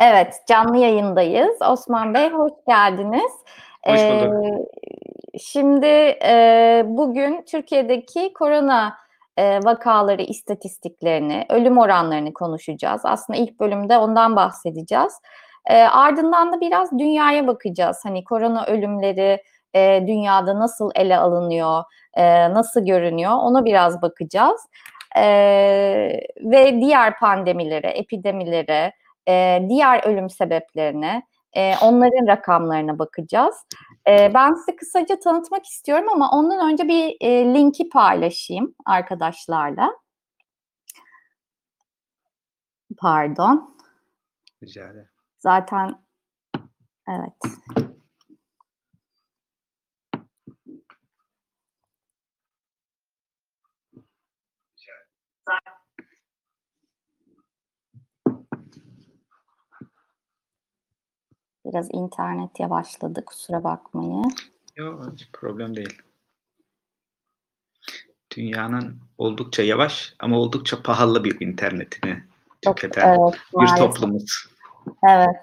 Evet, 0.00 0.34
canlı 0.48 0.78
yayındayız. 0.78 1.62
Osman 1.70 2.14
Bey 2.14 2.30
hoş 2.30 2.52
geldiniz. 2.68 3.32
Hoş 3.86 4.00
bulduk. 4.00 4.44
Ee, 4.44 5.38
şimdi 5.38 5.86
e, 6.24 6.82
bugün 6.86 7.44
Türkiye'deki 7.50 8.32
korona 8.32 8.96
e, 9.36 9.58
vakaları 9.64 10.22
istatistiklerini, 10.22 11.46
ölüm 11.48 11.78
oranlarını 11.78 12.32
konuşacağız. 12.32 13.00
Aslında 13.04 13.38
ilk 13.38 13.60
bölümde 13.60 13.98
ondan 13.98 14.36
bahsedeceğiz. 14.36 15.12
E, 15.66 15.82
ardından 15.82 16.52
da 16.52 16.60
biraz 16.60 16.98
dünyaya 16.98 17.46
bakacağız. 17.46 18.00
Hani 18.02 18.24
korona 18.24 18.66
ölümleri 18.66 19.42
e, 19.74 20.04
dünyada 20.06 20.58
nasıl 20.58 20.90
ele 20.94 21.18
alınıyor, 21.18 21.82
e, 22.14 22.50
nasıl 22.50 22.86
görünüyor 22.86 23.32
ona 23.32 23.64
biraz 23.64 24.02
bakacağız. 24.02 24.60
E, 25.16 25.24
ve 26.40 26.80
diğer 26.80 27.18
pandemilere, 27.18 27.88
epidemilere, 27.88 28.92
e, 29.28 29.66
diğer 29.68 30.06
ölüm 30.06 30.30
sebeplerine, 30.30 31.22
e, 31.52 31.74
onların 31.82 32.26
rakamlarına 32.26 32.98
bakacağız. 32.98 33.54
E, 34.08 34.34
ben 34.34 34.54
size 34.54 34.76
kısaca 34.76 35.18
tanıtmak 35.18 35.66
istiyorum 35.66 36.08
ama 36.12 36.30
ondan 36.30 36.72
önce 36.72 36.88
bir 36.88 37.16
e, 37.20 37.44
linki 37.54 37.88
paylaşayım 37.88 38.74
arkadaşlarla. 38.86 39.92
Pardon. 42.98 43.76
Rica 44.62 44.88
ederim. 44.88 45.08
Zaten 45.38 45.94
evet. 47.08 47.32
Biraz 61.72 61.88
internet 61.92 62.60
yavaşladı 62.60 63.24
kusura 63.24 63.64
bakmayın. 63.64 64.34
Yok 64.76 65.04
problem 65.32 65.76
değil. 65.76 66.02
Dünyanın 68.36 68.98
oldukça 69.18 69.62
yavaş 69.62 70.14
ama 70.18 70.38
oldukça 70.38 70.82
pahalı 70.82 71.24
bir 71.24 71.40
internetini 71.40 72.22
Çok, 72.64 72.76
tüketen 72.76 73.08
evet, 73.08 73.34
bir 73.52 73.56
maalesef. 73.56 73.78
toplumuz. 73.78 74.46
Evet. 75.08 75.36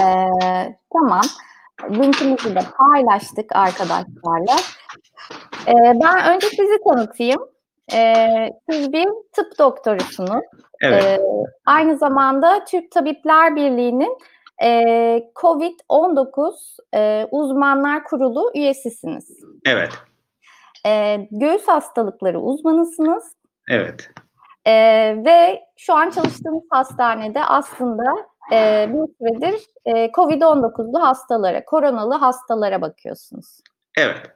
Ee, 0.00 0.78
tamam. 0.92 1.22
Linkimizi 1.90 2.54
de 2.54 2.60
paylaştık 2.78 3.56
arkadaşlarla. 3.56 4.56
Ee, 5.66 6.00
ben 6.02 6.34
önce 6.34 6.46
sizi 6.46 6.78
tanıtayım. 6.88 7.53
Ee, 7.92 8.50
siz 8.70 8.92
bir 8.92 9.08
tıp 9.32 9.58
doktorusunuz. 9.58 10.44
Evet, 10.80 11.04
Ee, 11.04 11.20
aynı 11.66 11.98
zamanda 11.98 12.64
Türk 12.64 12.90
Tabipler 12.90 13.56
Birliği'nin 13.56 14.18
e, 14.62 14.70
COVID-19 15.36 16.52
e, 16.94 17.26
Uzmanlar 17.30 18.04
Kurulu 18.04 18.52
üyesisiniz. 18.54 19.30
evet, 19.66 19.90
Ee, 20.86 21.28
göğüs 21.30 21.68
hastalıkları 21.68 22.40
uzmanısınız. 22.40 23.24
evet, 23.70 24.10
ve 25.26 25.62
şu 25.76 25.94
an 25.94 26.10
çalıştığımız 26.10 26.62
hastanede 26.70 27.44
aslında 27.44 28.04
e, 28.52 28.88
bir 28.88 29.14
süredir 29.18 29.60
e, 29.84 30.06
COVID-19'lu 30.10 31.02
hastalara, 31.02 31.64
koronalı 31.64 32.14
hastalara 32.14 32.80
bakıyorsunuz. 32.80 33.60
evet. 33.98 34.30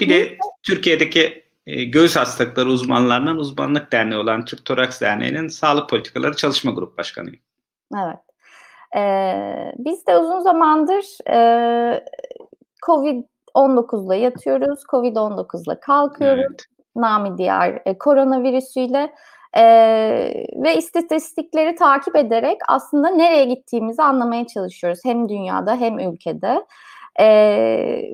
Bir 0.00 0.08
de 0.08 0.38
Türkiye'deki 0.62 1.49
e, 1.70 1.84
göğüs 1.84 2.16
hastalıkları 2.16 2.68
uzmanlarının 2.68 3.36
uzmanlık 3.36 3.92
derneği 3.92 4.20
olan 4.20 4.44
Türk 4.44 4.64
Toraks 4.64 5.00
Derneği'nin 5.00 5.48
Sağlık 5.48 5.90
Politikaları 5.90 6.36
Çalışma 6.36 6.72
Grup 6.72 6.98
Başkanıyım. 6.98 7.40
Evet. 7.94 8.18
Ee, 8.96 9.72
biz 9.78 10.06
de 10.06 10.18
uzun 10.18 10.40
zamandır 10.40 11.04
e, 11.30 12.04
COVID-19'la 12.86 14.14
yatıyoruz, 14.14 14.80
COVID-19'la 14.90 15.80
kalkıyoruz. 15.80 16.44
Evet, 16.48 16.64
Nami 16.96 17.38
diğer 17.38 17.82
e, 17.86 17.98
koronavirüsüyle 17.98 19.12
e, 19.56 19.64
ve 20.56 20.76
istatistikleri 20.76 21.74
takip 21.74 22.16
ederek 22.16 22.58
aslında 22.68 23.08
nereye 23.08 23.44
gittiğimizi 23.44 24.02
anlamaya 24.02 24.46
çalışıyoruz. 24.46 25.00
Hem 25.04 25.28
dünyada 25.28 25.76
hem 25.76 25.98
ülkede. 25.98 26.64
E, 27.20 27.26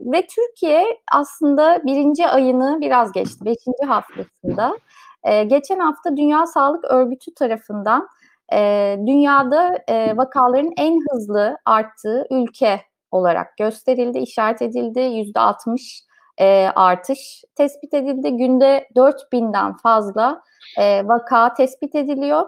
ve 0.02 0.26
Türkiye 0.26 0.84
aslında 1.12 1.80
birinci 1.84 2.28
ayını 2.28 2.78
biraz 2.80 3.12
geçti. 3.12 3.44
Beşinci 3.44 3.84
haftasında. 3.86 4.78
E, 5.24 5.44
geçen 5.44 5.78
hafta 5.78 6.16
Dünya 6.16 6.46
Sağlık 6.46 6.84
Örgütü 6.84 7.34
tarafından 7.34 8.08
e, 8.52 8.96
dünyada 9.06 9.78
e, 9.88 10.16
vakaların 10.16 10.72
en 10.76 11.00
hızlı 11.10 11.58
arttığı 11.64 12.26
ülke 12.30 12.80
olarak 13.10 13.56
gösterildi, 13.56 14.18
işaret 14.18 14.62
edildi. 14.62 15.00
Yüzde 15.00 15.40
60 15.40 16.02
e, 16.38 16.68
artış 16.74 17.44
tespit 17.54 17.94
edildi. 17.94 18.36
Günde 18.36 18.88
4000'den 18.96 19.76
fazla 19.76 20.42
e, 20.78 21.08
vaka 21.08 21.54
tespit 21.54 21.94
ediliyor. 21.94 22.46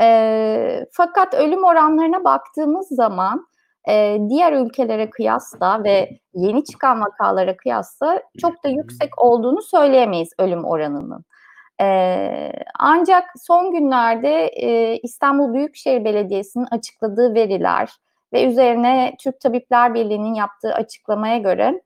E, 0.00 0.86
fakat 0.92 1.34
ölüm 1.34 1.64
oranlarına 1.64 2.24
baktığımız 2.24 2.88
zaman 2.88 3.46
e, 3.88 4.18
diğer 4.28 4.52
ülkelere 4.52 5.10
kıyasla 5.10 5.84
ve 5.84 6.18
yeni 6.34 6.64
çıkan 6.64 7.00
vakalara 7.00 7.56
kıyasla 7.56 8.22
çok 8.40 8.64
da 8.64 8.68
yüksek 8.68 9.22
olduğunu 9.22 9.62
söyleyemeyiz 9.62 10.30
ölüm 10.38 10.64
oranının. 10.64 11.24
E, 11.80 12.52
ancak 12.78 13.24
son 13.36 13.72
günlerde 13.72 14.46
e, 14.46 14.98
İstanbul 15.02 15.54
Büyükşehir 15.54 16.04
Belediyesi'nin 16.04 16.66
açıkladığı 16.70 17.34
veriler 17.34 17.90
ve 18.32 18.44
üzerine 18.44 19.14
Türk 19.20 19.40
Tabipler 19.40 19.94
Birliği'nin 19.94 20.34
yaptığı 20.34 20.74
açıklamaya 20.74 21.38
göre 21.38 21.82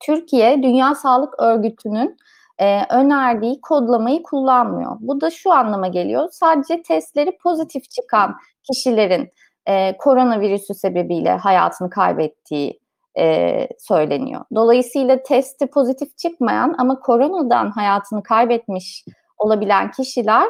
Türkiye 0.00 0.62
Dünya 0.62 0.94
Sağlık 0.94 1.40
Örgütü'nün 1.40 2.16
e, 2.58 2.80
önerdiği 2.90 3.60
kodlamayı 3.60 4.22
kullanmıyor. 4.22 4.96
Bu 5.00 5.20
da 5.20 5.30
şu 5.30 5.52
anlama 5.52 5.88
geliyor. 5.88 6.28
Sadece 6.32 6.82
testleri 6.82 7.38
pozitif 7.42 7.90
çıkan 7.90 8.36
kişilerin 8.62 9.32
e, 9.66 9.96
koronavirüsü 9.96 10.74
sebebiyle 10.74 11.30
hayatını 11.30 11.90
kaybettiği 11.90 12.80
e, 13.18 13.68
söyleniyor. 13.78 14.44
Dolayısıyla 14.54 15.22
testi 15.22 15.66
pozitif 15.66 16.18
çıkmayan 16.18 16.74
ama 16.78 17.00
koronadan 17.00 17.70
hayatını 17.70 18.22
kaybetmiş 18.22 19.04
olabilen 19.38 19.90
kişiler 19.90 20.48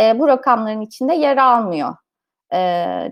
e, 0.00 0.18
bu 0.18 0.28
rakamların 0.28 0.80
içinde 0.80 1.14
yer 1.14 1.36
almıyor 1.36 1.94
e, 2.54 2.58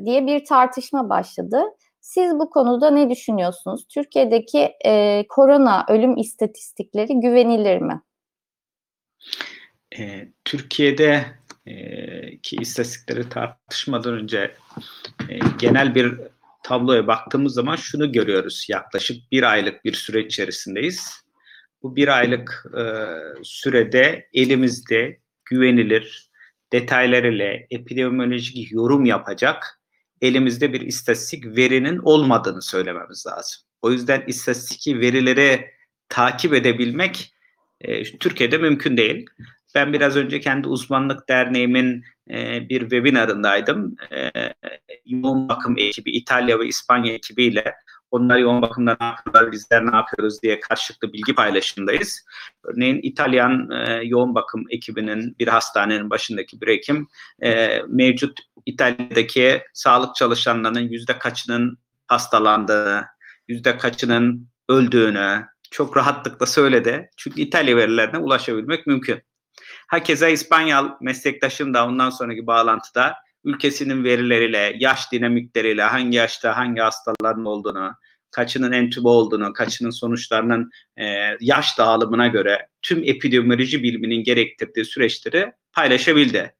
diye 0.04 0.26
bir 0.26 0.44
tartışma 0.44 1.08
başladı. 1.08 1.62
Siz 2.00 2.34
bu 2.34 2.50
konuda 2.50 2.90
ne 2.90 3.10
düşünüyorsunuz? 3.10 3.86
Türkiye'deki 3.88 4.72
e, 4.84 5.24
korona 5.28 5.84
ölüm 5.88 6.16
istatistikleri 6.16 7.20
güvenilir 7.20 7.78
mi? 7.78 8.00
E, 9.98 10.28
Türkiye'de 10.44 11.24
e, 11.66 12.38
ki 12.38 12.56
istatistikleri 12.60 13.28
tartışmadan 13.28 14.14
önce 14.14 14.54
e, 15.28 15.38
genel 15.58 15.94
bir 15.94 16.14
tabloya 16.62 17.06
baktığımız 17.06 17.54
zaman 17.54 17.76
şunu 17.76 18.12
görüyoruz. 18.12 18.66
Yaklaşık 18.68 19.32
bir 19.32 19.42
aylık 19.42 19.84
bir 19.84 19.92
süreç 19.92 20.26
içerisindeyiz. 20.26 21.22
Bu 21.82 21.96
bir 21.96 22.08
aylık 22.18 22.66
e, 22.78 22.84
sürede 23.42 24.28
elimizde 24.34 25.18
güvenilir 25.44 26.30
detaylarıyla 26.72 27.54
epidemiolojik 27.70 28.72
yorum 28.72 29.04
yapacak 29.04 29.82
elimizde 30.22 30.72
bir 30.72 30.80
istatistik 30.80 31.46
verinin 31.46 31.98
olmadığını 31.98 32.62
söylememiz 32.62 33.26
lazım. 33.26 33.62
O 33.82 33.90
yüzden 33.90 34.24
istatistik 34.26 35.00
verileri 35.00 35.70
takip 36.08 36.54
edebilmek 36.54 37.34
e, 37.80 38.02
Türkiye'de 38.18 38.58
mümkün 38.58 38.96
değil. 38.96 39.26
Ben 39.74 39.92
biraz 39.92 40.16
önce 40.16 40.40
kendi 40.40 40.68
uzmanlık 40.68 41.28
derneğimin 41.28 42.04
e, 42.30 42.68
bir 42.68 42.80
webinarındaydım. 42.80 43.96
E, 44.12 44.30
yoğun 45.06 45.48
bakım 45.48 45.78
ekibi, 45.78 46.10
İtalya 46.10 46.60
ve 46.60 46.66
İspanya 46.66 47.12
ekibiyle 47.12 47.74
onlar 48.12 48.38
yoğun 48.38 48.62
bakımda 48.62 48.96
ne 49.00 49.06
yapıyorlar, 49.06 49.52
bizler 49.52 49.86
ne 49.86 49.96
yapıyoruz 49.96 50.42
diye 50.42 50.60
karşılıklı 50.60 51.12
bilgi 51.12 51.34
paylaşımındayız. 51.34 52.24
Örneğin 52.64 53.00
İtalyan 53.02 53.70
e, 53.70 54.00
yoğun 54.04 54.34
bakım 54.34 54.64
ekibinin 54.70 55.36
bir 55.38 55.48
hastanenin 55.48 56.10
başındaki 56.10 56.60
bir 56.60 56.68
hekim 56.68 57.08
e, 57.42 57.80
mevcut 57.88 58.40
İtalya'daki 58.66 59.62
sağlık 59.72 60.14
çalışanlarının 60.14 60.88
yüzde 60.88 61.18
kaçının 61.18 61.78
hastalandığını, 62.06 63.04
yüzde 63.48 63.78
kaçının 63.78 64.48
öldüğünü 64.68 65.46
çok 65.70 65.96
rahatlıkla 65.96 66.46
söyledi. 66.46 67.10
Çünkü 67.16 67.40
İtalya 67.40 67.76
verilerine 67.76 68.18
ulaşabilmek 68.18 68.86
mümkün. 68.86 69.22
Hakeza 69.92 70.28
İspanyol 70.28 70.90
meslektaşım 71.00 71.74
da 71.74 71.86
ondan 71.86 72.10
sonraki 72.10 72.46
bağlantıda 72.46 73.14
ülkesinin 73.44 74.04
verileriyle, 74.04 74.76
yaş 74.78 75.12
dinamikleriyle, 75.12 75.82
hangi 75.82 76.16
yaşta 76.16 76.56
hangi 76.56 76.80
hastaların 76.80 77.44
olduğunu, 77.44 77.92
kaçının 78.30 78.72
entübe 78.72 79.08
olduğunu, 79.08 79.52
kaçının 79.52 79.90
sonuçlarının 79.90 80.70
e, 80.96 81.04
yaş 81.40 81.78
dağılımına 81.78 82.26
göre 82.26 82.68
tüm 82.82 83.04
epidemioloji 83.04 83.82
biliminin 83.82 84.24
gerektirdiği 84.24 84.84
süreçleri 84.84 85.52
paylaşabildi. 85.72 86.54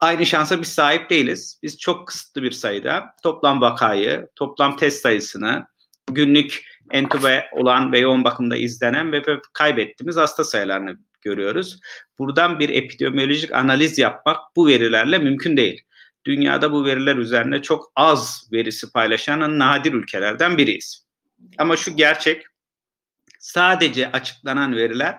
Aynı 0.00 0.26
şansa 0.26 0.60
biz 0.60 0.68
sahip 0.68 1.10
değiliz. 1.10 1.60
Biz 1.62 1.78
çok 1.78 2.06
kısıtlı 2.08 2.42
bir 2.42 2.52
sayıda 2.52 3.04
toplam 3.22 3.60
vakayı, 3.60 4.28
toplam 4.36 4.76
test 4.76 5.02
sayısını, 5.02 5.66
günlük 6.10 6.64
entübe 6.90 7.48
olan 7.52 7.92
ve 7.92 7.98
yoğun 7.98 8.24
bakımda 8.24 8.56
izlenen 8.56 9.12
ve 9.12 9.22
kaybettiğimiz 9.52 10.16
hasta 10.16 10.44
sayılarını 10.44 10.98
görüyoruz. 11.26 11.80
Buradan 12.18 12.58
bir 12.58 12.68
epidemiolojik 12.68 13.52
analiz 13.52 13.98
yapmak 13.98 14.56
bu 14.56 14.66
verilerle 14.66 15.18
mümkün 15.18 15.56
değil. 15.56 15.82
Dünyada 16.24 16.72
bu 16.72 16.84
veriler 16.84 17.16
üzerine 17.16 17.62
çok 17.62 17.92
az 17.96 18.48
verisi 18.52 18.92
paylaşan 18.92 19.58
nadir 19.58 19.92
ülkelerden 19.92 20.58
biriyiz. 20.58 21.06
Ama 21.58 21.76
şu 21.76 21.96
gerçek, 21.96 22.42
sadece 23.38 24.12
açıklanan 24.12 24.76
veriler 24.76 25.18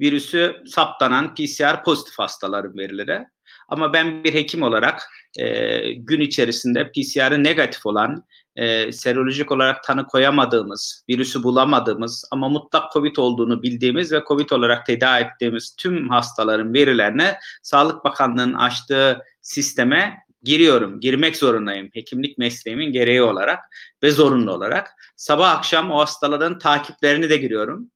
virüsü 0.00 0.62
saptanan 0.66 1.34
PCR 1.34 1.84
pozitif 1.84 2.18
hastaların 2.18 2.78
verileri. 2.78 3.26
Ama 3.68 3.92
ben 3.92 4.24
bir 4.24 4.34
hekim 4.34 4.62
olarak 4.62 5.02
e, 5.38 5.92
gün 5.92 6.20
içerisinde 6.20 6.90
PCR'ı 6.92 7.44
negatif 7.44 7.86
olan, 7.86 8.24
e, 8.58 8.92
serolojik 8.92 9.52
olarak 9.52 9.84
tanı 9.84 10.06
koyamadığımız, 10.06 11.04
virüsü 11.08 11.42
bulamadığımız 11.42 12.24
ama 12.30 12.48
mutlak 12.48 12.92
COVID 12.92 13.16
olduğunu 13.16 13.62
bildiğimiz 13.62 14.12
ve 14.12 14.22
COVID 14.28 14.50
olarak 14.50 14.86
tedavi 14.86 15.22
ettiğimiz 15.22 15.76
tüm 15.76 16.08
hastaların 16.08 16.74
verilerine 16.74 17.38
Sağlık 17.62 18.04
Bakanlığı'nın 18.04 18.54
açtığı 18.54 19.22
sisteme 19.42 20.18
giriyorum, 20.42 21.00
girmek 21.00 21.36
zorundayım 21.36 21.88
hekimlik 21.92 22.38
mesleğimin 22.38 22.92
gereği 22.92 23.22
olarak 23.22 23.58
ve 24.02 24.10
zorunlu 24.10 24.52
olarak. 24.52 24.90
Sabah 25.16 25.50
akşam 25.50 25.90
o 25.90 25.98
hastaların 25.98 26.58
takiplerini 26.58 27.30
de 27.30 27.36
giriyorum. 27.36 27.90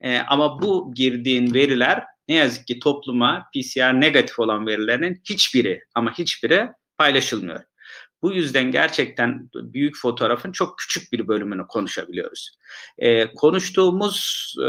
E, 0.00 0.18
ama 0.18 0.62
bu 0.62 0.94
girdiğin 0.94 1.54
veriler 1.54 2.04
ne 2.28 2.34
yazık 2.34 2.66
ki 2.66 2.78
topluma 2.78 3.46
PCR 3.54 4.00
negatif 4.00 4.38
olan 4.38 4.66
verilerin 4.66 5.20
hiçbiri 5.24 5.82
ama 5.94 6.18
hiçbiri 6.18 6.68
paylaşılmıyor. 6.98 7.69
Bu 8.22 8.32
yüzden 8.32 8.70
gerçekten 8.70 9.50
büyük 9.54 9.96
fotoğrafın 9.96 10.52
çok 10.52 10.78
küçük 10.78 11.12
bir 11.12 11.28
bölümünü 11.28 11.66
konuşabiliyoruz. 11.66 12.50
E, 12.98 13.34
konuştuğumuz 13.34 14.54
e, 14.58 14.66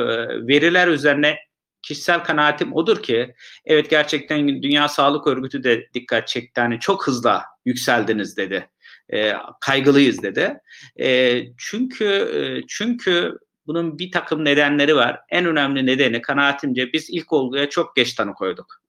veriler 0.48 0.88
üzerine 0.88 1.38
kişisel 1.82 2.24
kanaatim 2.24 2.74
odur 2.74 3.04
ki 3.04 3.34
evet 3.66 3.90
gerçekten 3.90 4.48
Dünya 4.48 4.88
Sağlık 4.88 5.28
Örgütü 5.28 5.64
de 5.64 5.88
dikkat 5.94 6.28
çekti. 6.28 6.62
Hani 6.62 6.80
çok 6.80 7.08
hızlı 7.08 7.42
yükseldiniz 7.66 8.38
dedi. 8.38 8.70
E, 9.14 9.34
kaygılıyız 9.62 10.24
dedi. 10.24 10.58
E, 11.00 11.42
çünkü 11.58 12.06
e, 12.06 12.68
çünkü 12.68 13.38
bunun 13.68 14.00
bir 14.00 14.12
takım 14.12 14.46
nedenleri 14.46 14.96
var. 14.96 15.20
En 15.30 15.46
önemli 15.46 15.86
nedeni 15.86 16.22
kanaatimce 16.22 16.94
biz 16.94 17.10
ilk 17.10 17.34
olguya 17.34 17.70
çok 17.70 17.96
geç 17.96 18.14
tanı 18.14 18.34
koyduk. 18.34 18.82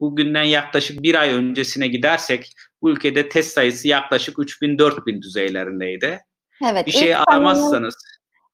Bugünden 0.00 0.42
yaklaşık 0.42 1.02
bir 1.02 1.14
ay 1.14 1.34
öncesine 1.34 1.88
gidersek 1.88 2.52
bu 2.82 2.90
ülkede 2.90 3.28
test 3.28 3.52
sayısı 3.52 3.88
yaklaşık 3.88 4.38
3000-4000 4.38 5.22
düzeylerindeydi. 5.22 6.20
Evet. 6.70 6.86
Bir 6.86 6.92
şey 6.92 7.16
aramazsanız. 7.16 7.94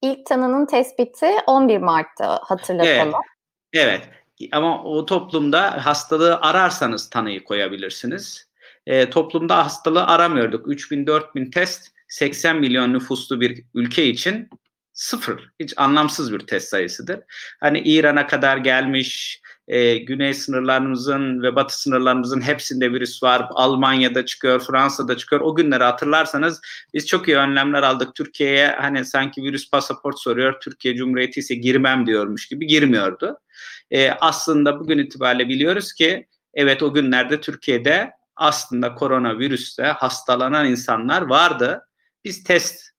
İlk 0.02 0.26
tanının 0.26 0.67
tespiti 0.67 1.26
11 1.46 1.78
Mart'ta 1.78 2.40
hatırlatalım. 2.43 3.14
Evet. 3.73 4.00
evet. 4.40 4.52
Ama 4.52 4.84
o 4.84 5.06
toplumda 5.06 5.87
hastalığı 5.87 6.37
ararsanız 6.40 7.11
tanıyı 7.11 7.44
koyabilirsiniz. 7.44 8.49
E, 8.87 9.11
toplumda 9.11 9.64
hastalığı 9.64 10.06
aramıyorduk. 10.06 10.67
3000-4000 10.67 11.50
test 11.50 11.90
80 12.08 12.56
milyon 12.56 12.93
nüfuslu 12.93 13.40
bir 13.40 13.64
ülke 13.75 14.06
için 14.06 14.50
sıfır. 14.93 15.50
Hiç 15.61 15.75
anlamsız 15.76 16.32
bir 16.32 16.38
test 16.38 16.69
sayısıdır. 16.69 17.20
Hani 17.61 17.81
İran'a 17.81 18.26
kadar 18.26 18.56
gelmiş, 18.56 19.40
e, 19.68 19.98
güney 19.98 20.34
sınırlarımızın 20.34 21.42
ve 21.42 21.56
batı 21.56 21.80
sınırlarımızın 21.82 22.40
hepsinde 22.40 22.92
virüs 22.92 23.22
var. 23.22 23.48
Almanya'da 23.50 24.26
çıkıyor, 24.26 24.60
Fransa'da 24.60 25.16
çıkıyor. 25.16 25.40
O 25.40 25.54
günleri 25.54 25.84
hatırlarsanız 25.84 26.60
biz 26.94 27.06
çok 27.06 27.28
iyi 27.28 27.36
önlemler 27.36 27.82
aldık. 27.82 28.14
Türkiye'ye 28.14 28.68
hani 28.68 29.04
sanki 29.04 29.42
virüs 29.42 29.70
pasaport 29.70 30.18
soruyor. 30.20 30.60
Türkiye 30.60 30.96
Cumhuriyeti 30.96 31.40
ise 31.40 31.54
girmem 31.54 32.06
diyormuş 32.06 32.48
gibi 32.48 32.66
girmiyordu. 32.66 33.38
E, 33.90 34.10
aslında 34.10 34.80
bugün 34.80 34.98
itibariyle 34.98 35.48
biliyoruz 35.48 35.92
ki 35.92 36.26
evet 36.54 36.82
o 36.82 36.94
günlerde 36.94 37.40
Türkiye'de 37.40 38.10
aslında 38.36 38.94
koronavirüste 38.94 39.82
hastalanan 39.82 40.66
insanlar 40.66 41.22
vardı. 41.22 41.86
Biz 42.24 42.44
test 42.44 42.90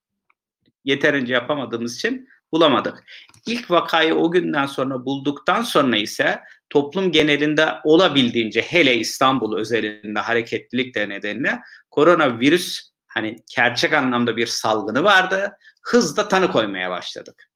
yeterince 0.84 1.34
yapamadığımız 1.34 1.96
için 1.96 2.30
bulamadık. 2.52 3.04
İlk 3.48 3.72
vakayı 3.72 4.16
o 4.16 4.32
günden 4.32 4.66
sonra 4.66 5.06
bulduktan 5.06 5.62
sonra 5.62 5.98
ise 5.98 6.40
toplum 6.70 7.12
genelinde 7.12 7.68
olabildiğince 7.84 8.62
hele 8.62 8.96
İstanbul 8.96 9.58
özelinde 9.58 10.20
hareketlilik 10.20 10.96
de 10.96 11.10
nedeniyle 11.10 11.60
koronavirüs 11.92 12.82
hani 13.08 13.36
gerçek 13.56 13.94
anlamda 13.94 14.38
bir 14.38 14.48
salgını 14.48 15.04
vardı. 15.04 15.58
Hızla 15.84 16.28
tanı 16.28 16.52
koymaya 16.52 16.90
başladık. 16.90 17.50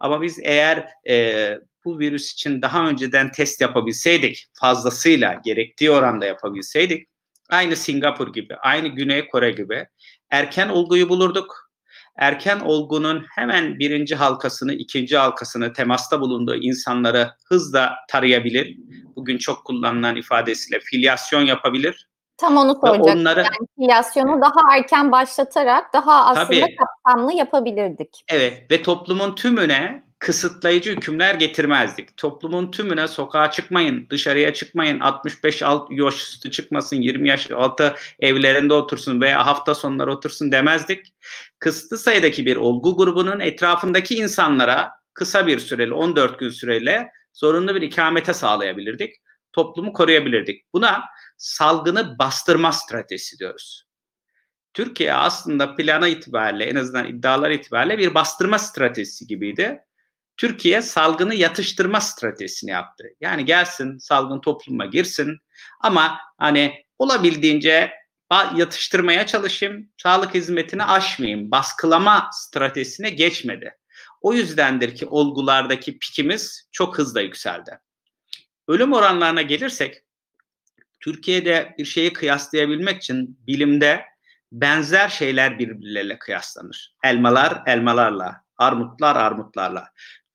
Ama 0.00 0.22
biz 0.22 0.38
eğer 0.42 0.88
e, 1.08 1.54
bu 1.84 1.98
virüs 1.98 2.32
için 2.32 2.62
daha 2.62 2.88
önceden 2.88 3.32
test 3.32 3.60
yapabilseydik, 3.60 4.46
fazlasıyla 4.52 5.40
gerektiği 5.44 5.90
oranda 5.90 6.26
yapabilseydik, 6.26 7.08
aynı 7.50 7.76
Singapur 7.76 8.32
gibi, 8.32 8.56
aynı 8.56 8.88
Güney 8.88 9.28
Kore 9.28 9.50
gibi 9.50 9.86
erken 10.30 10.68
olguyu 10.68 11.08
bulurduk 11.08 11.67
erken 12.18 12.60
olgunun 12.60 13.26
hemen 13.34 13.78
birinci 13.78 14.16
halkasını, 14.16 14.72
ikinci 14.72 15.16
halkasını 15.16 15.72
temasta 15.72 16.20
bulunduğu 16.20 16.54
insanları 16.54 17.30
hızla 17.48 17.96
tarayabilir. 18.08 18.76
Bugün 19.16 19.38
çok 19.38 19.64
kullanılan 19.64 20.16
ifadesiyle 20.16 20.80
filyasyon 20.80 21.42
yapabilir. 21.42 22.08
Tam 22.36 22.56
onu 22.56 22.74
soracaktım. 22.80 23.20
Onları, 23.20 23.40
yani 23.40 23.68
filyasyonu 23.78 24.40
daha 24.42 24.76
erken 24.76 25.12
başlatarak 25.12 25.92
daha 25.92 26.24
aslında 26.24 26.46
tabii, 26.46 26.76
kapsamlı 26.76 27.32
yapabilirdik. 27.32 28.24
Evet 28.28 28.70
ve 28.70 28.82
toplumun 28.82 29.34
tümüne 29.34 30.07
kısıtlayıcı 30.18 30.96
hükümler 30.96 31.34
getirmezdik. 31.34 32.16
Toplumun 32.16 32.70
tümüne 32.70 33.08
sokağa 33.08 33.50
çıkmayın, 33.50 34.06
dışarıya 34.10 34.54
çıkmayın, 34.54 35.00
65 35.00 35.62
alt 35.62 35.90
yaş 35.90 36.14
üstü 36.14 36.50
çıkmasın, 36.50 36.96
20 36.96 37.28
yaş 37.28 37.50
altı 37.50 37.94
evlerinde 38.20 38.74
otursun 38.74 39.20
veya 39.20 39.46
hafta 39.46 39.74
sonları 39.74 40.12
otursun 40.12 40.52
demezdik. 40.52 41.06
Kısıtlı 41.58 41.98
sayıdaki 41.98 42.46
bir 42.46 42.56
olgu 42.56 42.96
grubunun 42.96 43.40
etrafındaki 43.40 44.14
insanlara 44.14 44.90
kısa 45.14 45.46
bir 45.46 45.58
süreli 45.58 45.94
14 45.94 46.38
gün 46.38 46.50
süreyle 46.50 47.10
zorunlu 47.32 47.74
bir 47.74 47.82
ikamete 47.82 48.34
sağlayabilirdik. 48.34 49.14
Toplumu 49.52 49.92
koruyabilirdik. 49.92 50.64
Buna 50.72 51.04
salgını 51.36 52.18
bastırma 52.18 52.72
stratejisi 52.72 53.38
diyoruz. 53.38 53.84
Türkiye 54.74 55.14
aslında 55.14 55.76
plana 55.76 56.08
itibariyle 56.08 56.64
en 56.64 56.76
azından 56.76 57.06
iddialar 57.06 57.50
itibariyle 57.50 57.98
bir 57.98 58.14
bastırma 58.14 58.58
stratejisi 58.58 59.26
gibiydi. 59.26 59.80
Türkiye 60.38 60.82
salgını 60.82 61.34
yatıştırma 61.34 62.00
stratejisini 62.00 62.70
yaptı. 62.70 63.04
Yani 63.20 63.44
gelsin 63.44 63.98
salgın 63.98 64.40
topluma 64.40 64.86
girsin 64.86 65.38
ama 65.80 66.18
hani 66.38 66.84
olabildiğince 66.98 67.92
yatıştırmaya 68.56 69.26
çalışayım, 69.26 69.90
sağlık 70.02 70.34
hizmetini 70.34 70.84
aşmayayım, 70.84 71.50
baskılama 71.50 72.30
stratejisine 72.32 73.10
geçmedi. 73.10 73.74
O 74.20 74.32
yüzdendir 74.32 74.96
ki 74.96 75.06
olgulardaki 75.06 75.98
pikimiz 75.98 76.68
çok 76.72 76.98
hızla 76.98 77.20
yükseldi. 77.20 77.78
Ölüm 78.68 78.92
oranlarına 78.92 79.42
gelirsek, 79.42 80.02
Türkiye'de 81.00 81.74
bir 81.78 81.84
şeyi 81.84 82.12
kıyaslayabilmek 82.12 82.96
için 83.02 83.38
bilimde 83.46 84.04
benzer 84.52 85.08
şeyler 85.08 85.58
birbirleriyle 85.58 86.18
kıyaslanır. 86.18 86.94
Elmalar 87.04 87.62
elmalarla, 87.66 88.44
armutlar 88.58 89.16
armutlarla. 89.16 89.88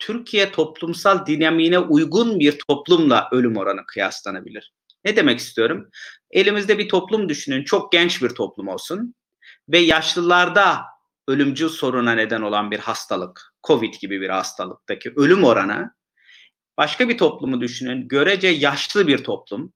Türkiye 0.03 0.51
toplumsal 0.51 1.25
dinamiğine 1.25 1.79
uygun 1.79 2.39
bir 2.39 2.59
toplumla 2.67 3.29
ölüm 3.31 3.57
oranı 3.57 3.85
kıyaslanabilir. 3.85 4.73
Ne 5.05 5.15
demek 5.15 5.39
istiyorum? 5.39 5.89
Elimizde 6.31 6.77
bir 6.77 6.89
toplum 6.89 7.29
düşünün, 7.29 7.63
çok 7.63 7.91
genç 7.91 8.21
bir 8.21 8.29
toplum 8.29 8.67
olsun 8.67 9.15
ve 9.69 9.79
yaşlılarda 9.79 10.81
ölümcül 11.27 11.69
soruna 11.69 12.11
neden 12.11 12.41
olan 12.41 12.71
bir 12.71 12.79
hastalık, 12.79 13.53
Covid 13.67 13.93
gibi 13.93 14.21
bir 14.21 14.29
hastalıktaki 14.29 15.13
ölüm 15.15 15.43
oranı 15.43 15.91
başka 16.77 17.09
bir 17.09 17.17
toplumu 17.17 17.61
düşünün, 17.61 18.07
görece 18.07 18.47
yaşlı 18.47 19.07
bir 19.07 19.23
toplum. 19.23 19.73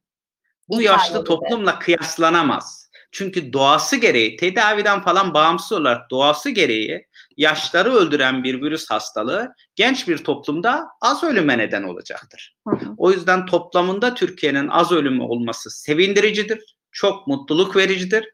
Bu 0.69 0.81
yaşlı 0.81 1.23
toplumla 1.23 1.79
kıyaslanamaz. 1.79 2.89
Çünkü 3.11 3.53
doğası 3.53 3.95
gereği, 3.95 4.37
tedaviden 4.37 5.01
falan 5.01 5.33
bağımsız 5.33 5.71
olarak 5.71 6.11
doğası 6.11 6.49
gereği 6.49 7.07
yaşları 7.37 7.93
öldüren 7.93 8.43
bir 8.43 8.61
virüs 8.61 8.89
hastalığı 8.89 9.53
genç 9.75 10.07
bir 10.07 10.17
toplumda 10.17 10.87
az 11.01 11.23
ölüme 11.23 11.57
neden 11.57 11.83
olacaktır. 11.83 12.55
Hı 12.67 12.75
hı. 12.75 12.93
O 12.97 13.11
yüzden 13.11 13.45
toplamında 13.45 14.13
Türkiye'nin 14.13 14.67
az 14.67 14.91
ölümü 14.91 15.23
olması 15.23 15.71
sevindiricidir, 15.71 16.77
çok 16.91 17.27
mutluluk 17.27 17.75
vericidir. 17.75 18.25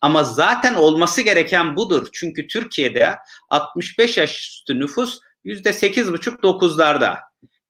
Ama 0.00 0.24
zaten 0.24 0.74
olması 0.74 1.22
gereken 1.22 1.76
budur. 1.76 2.08
Çünkü 2.12 2.46
Türkiye'de 2.46 3.16
65 3.48 4.16
yaş 4.16 4.38
üstü 4.38 4.80
nüfus 4.80 5.20
%8,5-9'larda. 5.44 7.16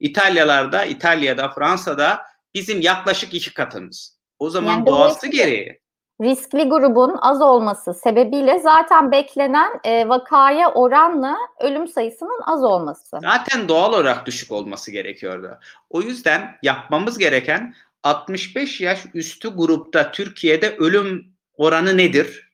İtalyalarda, 0.00 0.84
İtalya'da, 0.84 1.48
Fransa'da 1.48 2.22
bizim 2.54 2.80
yaklaşık 2.80 3.34
iki 3.34 3.54
katımız. 3.54 4.18
O 4.38 4.50
zaman 4.50 4.72
Yani 4.72 4.86
doğası 4.86 5.26
gereği 5.26 5.80
Riskli 6.20 6.68
grubun 6.68 7.16
az 7.20 7.42
olması 7.42 7.94
sebebiyle 7.94 8.58
zaten 8.58 9.12
beklenen 9.12 9.80
e, 9.84 10.08
vakaya 10.08 10.72
oranla 10.72 11.36
ölüm 11.60 11.88
sayısının 11.88 12.40
az 12.46 12.62
olması. 12.62 13.18
zaten 13.22 13.68
doğal 13.68 13.92
olarak 13.92 14.26
düşük 14.26 14.52
olması 14.52 14.90
gerekiyordu. 14.90 15.58
O 15.90 16.02
yüzden 16.02 16.56
yapmamız 16.62 17.18
gereken 17.18 17.74
65 18.02 18.80
yaş 18.80 19.04
üstü 19.14 19.48
grupta 19.48 20.12
Türkiye'de 20.12 20.76
ölüm 20.76 21.26
oranı 21.56 21.96
nedir? 21.96 22.50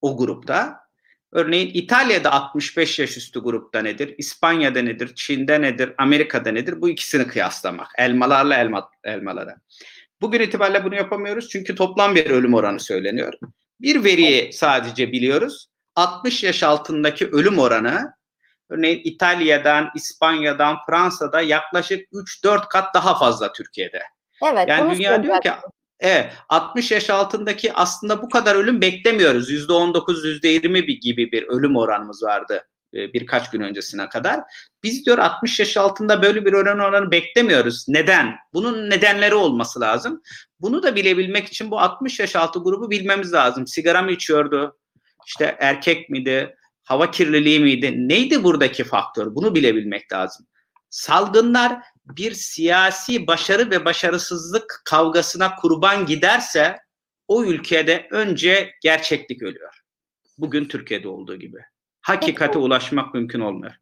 O 0.00 0.16
grupta. 0.16 0.88
Örneğin 1.32 1.70
İtalya'da 1.74 2.32
65 2.32 2.98
yaş 2.98 3.16
üstü 3.16 3.40
grupta 3.40 3.82
nedir? 3.82 4.14
İspanya'da 4.18 4.82
nedir? 4.82 5.12
Çin'de 5.14 5.62
nedir? 5.62 5.92
Amerika'da 5.98 6.50
nedir? 6.50 6.80
Bu 6.80 6.88
ikisini 6.88 7.26
kıyaslamak. 7.26 7.88
Elmalarla 7.98 8.54
elma, 8.54 8.90
elmalara. 9.04 9.56
Bugün 10.20 10.40
itibariyle 10.40 10.84
bunu 10.84 10.94
yapamıyoruz 10.94 11.48
çünkü 11.48 11.74
toplam 11.74 12.14
bir 12.14 12.30
ölüm 12.30 12.54
oranı 12.54 12.80
söyleniyor. 12.80 13.32
Bir 13.80 14.04
veriyi 14.04 14.52
sadece 14.52 15.12
biliyoruz. 15.12 15.68
60 15.96 16.44
yaş 16.44 16.62
altındaki 16.62 17.26
ölüm 17.26 17.58
oranı 17.58 18.12
örneğin 18.70 19.00
İtalya'dan, 19.04 19.90
İspanya'dan, 19.94 20.76
Fransa'da 20.86 21.40
yaklaşık 21.40 22.08
3-4 22.12 22.68
kat 22.68 22.94
daha 22.94 23.18
fazla 23.18 23.52
Türkiye'de. 23.52 24.02
Evet, 24.52 24.68
Yani 24.68 24.96
dünya 24.98 25.22
diyor 25.22 25.40
ki 25.42 25.50
evet 26.00 26.32
60 26.48 26.90
yaş 26.90 27.10
altındaki 27.10 27.72
aslında 27.72 28.22
bu 28.22 28.28
kadar 28.28 28.54
ölüm 28.56 28.80
beklemiyoruz. 28.80 29.50
%19, 29.50 30.24
%20 30.24 30.86
bir- 30.86 31.00
gibi 31.00 31.32
bir 31.32 31.42
ölüm 31.48 31.76
oranımız 31.76 32.22
vardı 32.22 32.68
birkaç 32.92 33.50
gün 33.50 33.60
öncesine 33.60 34.08
kadar. 34.08 34.40
Biz 34.82 35.06
diyor 35.06 35.18
60 35.18 35.60
yaş 35.60 35.76
altında 35.76 36.22
böyle 36.22 36.44
bir 36.44 36.52
ölüm 36.52 36.80
oranı 36.80 37.10
beklemiyoruz. 37.10 37.84
Neden? 37.88 38.36
Bunun 38.52 38.90
nedenleri 38.90 39.34
olması 39.34 39.80
lazım. 39.80 40.22
Bunu 40.60 40.82
da 40.82 40.96
bilebilmek 40.96 41.48
için 41.48 41.70
bu 41.70 41.80
60 41.80 42.20
yaş 42.20 42.36
altı 42.36 42.58
grubu 42.58 42.90
bilmemiz 42.90 43.32
lazım. 43.32 43.66
Sigara 43.66 44.02
mı 44.02 44.10
içiyordu? 44.10 44.78
İşte 45.26 45.56
erkek 45.60 46.10
miydi? 46.10 46.56
Hava 46.84 47.10
kirliliği 47.10 47.60
miydi? 47.60 48.08
Neydi 48.08 48.44
buradaki 48.44 48.84
faktör? 48.84 49.34
Bunu 49.34 49.54
bilebilmek 49.54 50.12
lazım. 50.12 50.46
Salgınlar 50.90 51.78
bir 52.06 52.32
siyasi 52.32 53.26
başarı 53.26 53.70
ve 53.70 53.84
başarısızlık 53.84 54.82
kavgasına 54.84 55.54
kurban 55.54 56.06
giderse 56.06 56.76
o 57.28 57.44
ülkede 57.44 58.08
önce 58.10 58.74
gerçeklik 58.82 59.42
ölüyor. 59.42 59.82
Bugün 60.38 60.64
Türkiye'de 60.64 61.08
olduğu 61.08 61.36
gibi. 61.36 61.58
Hakikate 62.08 62.58
ulaşmak 62.58 63.14
mümkün 63.14 63.40
olmuyor. 63.40 63.72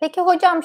Peki 0.00 0.20
hocam 0.20 0.60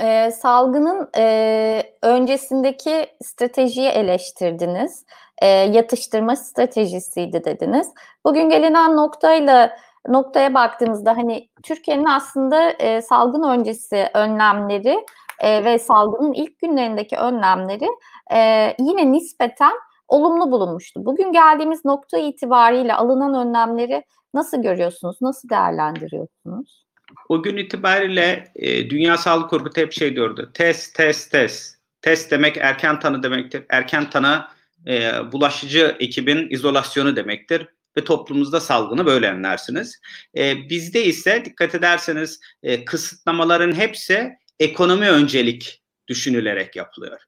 e, 0.00 0.30
salgının 0.30 1.10
e, 1.16 1.82
öncesindeki 2.02 3.06
stratejiyi 3.22 3.88
eleştirdiniz. 3.88 5.04
E, 5.42 5.46
yatıştırma 5.46 6.36
stratejisiydi 6.36 7.44
dediniz. 7.44 7.90
Bugün 8.24 8.48
gelinen 8.48 8.96
noktayla 8.96 9.76
noktaya 10.08 10.54
baktığımızda 10.54 11.16
hani 11.16 11.48
Türkiye'nin 11.62 12.04
aslında 12.04 12.70
e, 12.70 13.02
salgın 13.02 13.42
öncesi 13.42 14.10
önlemleri 14.14 15.04
e, 15.40 15.64
ve 15.64 15.78
salgının 15.78 16.32
ilk 16.32 16.58
günlerindeki 16.58 17.16
önlemleri 17.16 17.88
e, 18.32 18.70
yine 18.78 19.12
nispeten 19.12 19.72
olumlu 20.08 20.50
bulunmuştu. 20.50 21.06
Bugün 21.06 21.32
geldiğimiz 21.32 21.84
nokta 21.84 22.18
itibariyle 22.18 22.94
alınan 22.94 23.46
önlemleri 23.46 24.04
nasıl 24.34 24.62
görüyorsunuz? 24.62 25.16
Nasıl 25.20 25.48
değerlendiriyorsunuz? 25.48 26.84
O 27.28 27.42
gün 27.42 27.56
itibariyle 27.56 28.52
e, 28.56 28.90
Dünya 28.90 29.16
Sağlık 29.16 29.52
Örgütü 29.52 29.80
hep 29.80 29.92
şey 29.92 30.16
diyordu. 30.16 30.50
Test, 30.54 30.94
test, 30.94 31.30
test. 31.30 31.74
Test 32.02 32.30
demek 32.30 32.56
erken 32.56 33.00
tanı 33.00 33.22
demektir. 33.22 33.64
Erken 33.68 34.10
tanı 34.10 34.44
e, 34.86 35.12
bulaşıcı 35.32 35.96
ekibin 36.00 36.50
izolasyonu 36.50 37.16
demektir. 37.16 37.68
Ve 37.96 38.04
toplumumuzda 38.04 38.60
salgını 38.60 39.06
böyle 39.06 39.30
anlarsınız. 39.30 40.00
E, 40.36 40.68
bizde 40.68 41.04
ise 41.04 41.44
dikkat 41.44 41.74
ederseniz 41.74 42.40
e, 42.62 42.84
kısıtlamaların 42.84 43.72
hepsi 43.72 44.32
ekonomi 44.60 45.10
öncelik 45.10 45.82
düşünülerek 46.08 46.76
yapılıyor. 46.76 47.20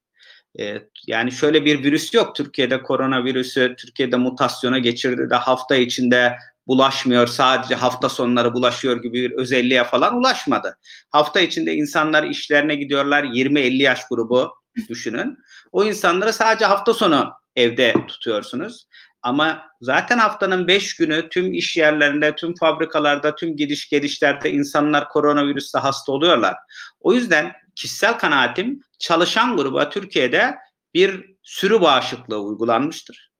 E, 0.60 0.82
yani 1.06 1.32
şöyle 1.32 1.64
bir 1.64 1.82
virüs 1.82 2.14
yok. 2.14 2.34
Türkiye'de 2.34 2.82
koronavirüsü, 2.82 3.74
Türkiye'de 3.78 4.16
mutasyona 4.16 4.78
geçirdi 4.78 5.30
de 5.30 5.34
hafta 5.34 5.76
içinde 5.76 6.36
bulaşmıyor 6.66 7.26
sadece 7.26 7.74
hafta 7.74 8.08
sonları 8.08 8.54
bulaşıyor 8.54 9.02
gibi 9.02 9.22
bir 9.22 9.30
özelliğe 9.30 9.84
falan 9.84 10.16
ulaşmadı. 10.16 10.78
Hafta 11.10 11.40
içinde 11.40 11.74
insanlar 11.74 12.24
işlerine 12.24 12.74
gidiyorlar 12.74 13.24
20-50 13.24 13.82
yaş 13.82 14.08
grubu 14.10 14.54
düşünün. 14.88 15.38
O 15.72 15.84
insanları 15.84 16.32
sadece 16.32 16.64
hafta 16.64 16.94
sonu 16.94 17.32
evde 17.56 17.94
tutuyorsunuz. 18.08 18.86
Ama 19.22 19.62
zaten 19.80 20.18
haftanın 20.18 20.68
5 20.68 20.96
günü 20.96 21.28
tüm 21.28 21.52
iş 21.52 21.76
yerlerinde, 21.76 22.34
tüm 22.36 22.54
fabrikalarda, 22.54 23.34
tüm 23.34 23.56
gidiş 23.56 23.88
gelişlerde 23.88 24.52
insanlar 24.52 25.08
koronavirüste 25.08 25.78
hasta 25.78 26.12
oluyorlar. 26.12 26.54
O 27.00 27.12
yüzden 27.12 27.52
kişisel 27.74 28.18
kanaatim 28.18 28.80
çalışan 28.98 29.56
gruba 29.56 29.90
Türkiye'de 29.90 30.56
bir 30.94 31.36
sürü 31.42 31.80
bağışıklığı 31.80 32.38
uygulanmıştır. 32.38 33.32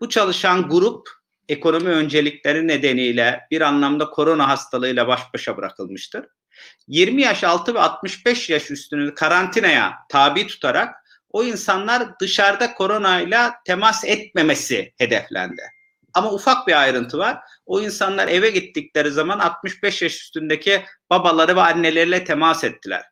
Bu 0.00 0.08
çalışan 0.08 0.68
grup 0.68 1.08
ekonomi 1.48 1.88
öncelikleri 1.88 2.68
nedeniyle 2.68 3.40
bir 3.50 3.60
anlamda 3.60 4.10
korona 4.10 4.48
hastalığıyla 4.48 5.08
baş 5.08 5.20
başa 5.34 5.56
bırakılmıştır. 5.56 6.26
20 6.88 7.22
yaş 7.22 7.44
altı 7.44 7.74
ve 7.74 7.80
65 7.80 8.50
yaş 8.50 8.70
üstünü 8.70 9.14
karantinaya 9.14 9.94
tabi 10.08 10.46
tutarak 10.46 10.94
o 11.30 11.44
insanlar 11.44 12.18
dışarıda 12.20 12.74
koronayla 12.74 13.54
temas 13.66 14.04
etmemesi 14.04 14.92
hedeflendi. 14.98 15.62
Ama 16.14 16.32
ufak 16.32 16.66
bir 16.66 16.80
ayrıntı 16.80 17.18
var. 17.18 17.38
O 17.66 17.80
insanlar 17.80 18.28
eve 18.28 18.50
gittikleri 18.50 19.10
zaman 19.10 19.38
65 19.38 20.02
yaş 20.02 20.14
üstündeki 20.14 20.84
babaları 21.10 21.56
ve 21.56 21.60
anneleriyle 21.60 22.24
temas 22.24 22.64
ettiler 22.64 23.11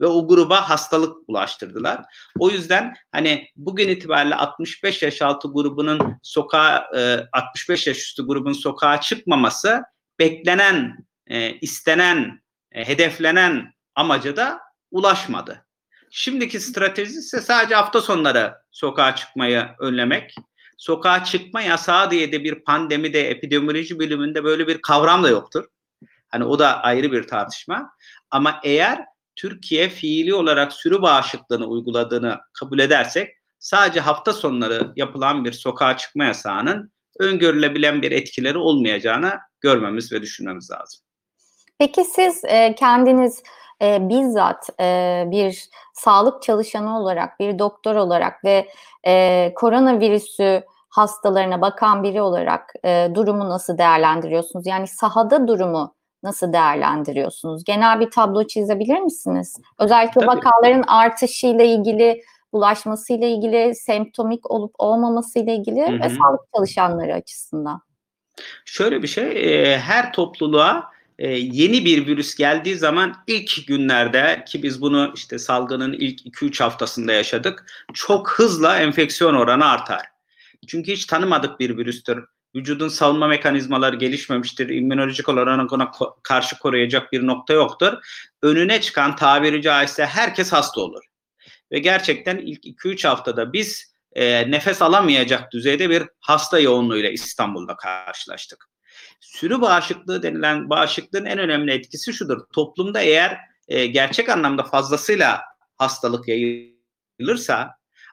ve 0.00 0.06
o 0.06 0.28
gruba 0.28 0.70
hastalık 0.70 1.28
bulaştırdılar. 1.28 2.04
O 2.38 2.50
yüzden 2.50 2.94
hani 3.12 3.48
bugün 3.56 3.88
itibariyle 3.88 4.34
65 4.34 5.02
yaş 5.02 5.22
altı 5.22 5.48
grubunun 5.48 6.18
sokağa 6.22 6.90
e, 6.96 7.28
65 7.32 7.86
yaş 7.86 7.98
üstü 7.98 8.26
grubun 8.26 8.52
sokağa 8.52 9.00
çıkmaması 9.00 9.82
beklenen, 10.18 11.06
e, 11.26 11.58
istenen, 11.58 12.42
e, 12.72 12.88
hedeflenen 12.88 13.72
amaca 13.94 14.36
da 14.36 14.60
ulaşmadı. 14.90 15.66
Şimdiki 16.10 16.60
strateji 16.60 17.18
ise 17.18 17.40
sadece 17.40 17.74
hafta 17.74 18.00
sonları 18.00 18.54
sokağa 18.70 19.16
çıkmayı 19.16 19.68
önlemek. 19.78 20.34
Sokağa 20.78 21.24
çıkma 21.24 21.62
yasağı 21.62 22.10
diye 22.10 22.32
de 22.32 22.44
bir 22.44 22.54
pandemide 22.54 23.30
epidemioloji 23.30 23.98
bölümünde 23.98 24.44
böyle 24.44 24.66
bir 24.66 24.82
kavram 24.82 25.22
da 25.22 25.28
yoktur. 25.28 25.64
Hani 26.28 26.44
o 26.44 26.58
da 26.58 26.82
ayrı 26.82 27.12
bir 27.12 27.22
tartışma. 27.22 27.90
Ama 28.30 28.60
eğer 28.64 29.04
Türkiye 29.36 29.88
fiili 29.88 30.34
olarak 30.34 30.72
sürü 30.72 31.02
bağışıklığını 31.02 31.66
uyguladığını 31.66 32.38
kabul 32.52 32.78
edersek 32.78 33.28
sadece 33.58 34.00
hafta 34.00 34.32
sonları 34.32 34.92
yapılan 34.96 35.44
bir 35.44 35.52
sokağa 35.52 35.96
çıkma 35.96 36.24
yasağının 36.24 36.92
öngörülebilen 37.20 38.02
bir 38.02 38.12
etkileri 38.12 38.58
olmayacağını 38.58 39.32
görmemiz 39.60 40.12
ve 40.12 40.22
düşünmemiz 40.22 40.70
lazım. 40.70 41.00
Peki 41.78 42.04
siz 42.04 42.44
e, 42.44 42.74
kendiniz 42.74 43.42
e, 43.82 44.08
bizzat 44.08 44.70
e, 44.80 45.24
bir 45.26 45.64
sağlık 45.94 46.42
çalışanı 46.42 46.98
olarak, 46.98 47.40
bir 47.40 47.58
doktor 47.58 47.96
olarak 47.96 48.44
ve 48.44 48.68
e, 49.06 49.52
koronavirüsü 49.54 50.62
hastalarına 50.88 51.60
bakan 51.60 52.02
biri 52.02 52.22
olarak 52.22 52.72
e, 52.84 53.08
durumu 53.14 53.48
nasıl 53.48 53.78
değerlendiriyorsunuz? 53.78 54.66
Yani 54.66 54.86
sahada 54.86 55.48
durumu 55.48 55.94
nasıl 56.24 56.52
değerlendiriyorsunuz? 56.52 57.64
Genel 57.64 58.00
bir 58.00 58.10
tablo 58.10 58.46
çizebilir 58.46 59.00
misiniz? 59.00 59.56
Özellikle 59.78 60.20
Tabii. 60.20 60.26
vakaların 60.26 60.84
artışıyla 60.86 61.64
ilgili, 61.64 62.22
bulaşmasıyla 62.52 63.28
ilgili, 63.28 63.74
semptomik 63.74 64.50
olup 64.50 64.74
olmamasıyla 64.78 65.52
ilgili 65.52 65.86
Hı 65.86 66.00
ve 66.00 66.08
sağlık 66.08 66.40
çalışanları 66.56 67.14
açısından. 67.14 67.82
Şöyle 68.64 69.02
bir 69.02 69.08
şey, 69.08 69.30
e, 69.72 69.78
her 69.78 70.12
topluluğa 70.12 70.94
e, 71.18 71.28
yeni 71.30 71.84
bir 71.84 72.06
virüs 72.06 72.34
geldiği 72.34 72.76
zaman 72.76 73.14
ilk 73.26 73.66
günlerde 73.66 74.44
ki 74.46 74.62
biz 74.62 74.80
bunu 74.80 75.12
işte 75.14 75.38
salgının 75.38 75.92
ilk 75.92 76.26
2-3 76.26 76.62
haftasında 76.62 77.12
yaşadık, 77.12 77.66
çok 77.94 78.30
hızla 78.30 78.78
enfeksiyon 78.78 79.34
oranı 79.34 79.66
artar. 79.66 80.02
Çünkü 80.66 80.92
hiç 80.92 81.06
tanımadık 81.06 81.60
bir 81.60 81.76
virüstür. 81.78 82.24
Vücudun 82.56 82.88
savunma 82.88 83.26
mekanizmaları 83.26 83.96
gelişmemiştir. 83.96 84.68
İmmünolojik 84.68 85.28
olarak 85.28 85.72
ona 85.72 85.90
karşı 86.22 86.58
koruyacak 86.58 87.12
bir 87.12 87.26
nokta 87.26 87.54
yoktur. 87.54 87.92
Önüne 88.42 88.80
çıkan 88.80 89.16
tabiri 89.16 89.62
caizse 89.62 90.06
herkes 90.06 90.52
hasta 90.52 90.80
olur. 90.80 91.04
Ve 91.72 91.78
gerçekten 91.78 92.36
ilk 92.36 92.64
2-3 92.64 93.08
haftada 93.08 93.52
biz 93.52 93.94
e, 94.12 94.50
nefes 94.50 94.82
alamayacak 94.82 95.52
düzeyde 95.52 95.90
bir 95.90 96.02
hasta 96.20 96.58
yoğunluğuyla 96.58 97.10
İstanbul'da 97.10 97.76
karşılaştık. 97.76 98.68
Sürü 99.20 99.60
bağışıklığı 99.60 100.22
denilen 100.22 100.70
bağışıklığın 100.70 101.24
en 101.24 101.38
önemli 101.38 101.72
etkisi 101.72 102.12
şudur. 102.12 102.40
Toplumda 102.52 103.00
eğer 103.00 103.38
e, 103.68 103.86
gerçek 103.86 104.28
anlamda 104.28 104.62
fazlasıyla 104.62 105.42
hastalık 105.76 106.28
yayılırsa 106.28 107.70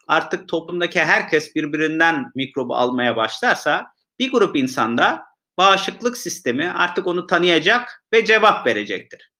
artık 0.07 0.49
toplumdaki 0.49 0.99
herkes 0.99 1.55
birbirinden 1.55 2.31
mikrobu 2.35 2.75
almaya 2.75 3.15
başlarsa 3.15 3.91
bir 4.21 4.31
grup 4.31 4.55
insanda 4.55 5.25
bağışıklık 5.57 6.17
sistemi 6.17 6.71
artık 6.71 7.07
onu 7.07 7.27
tanıyacak 7.27 8.03
ve 8.13 8.25
cevap 8.25 8.67
verecektir. 8.67 9.31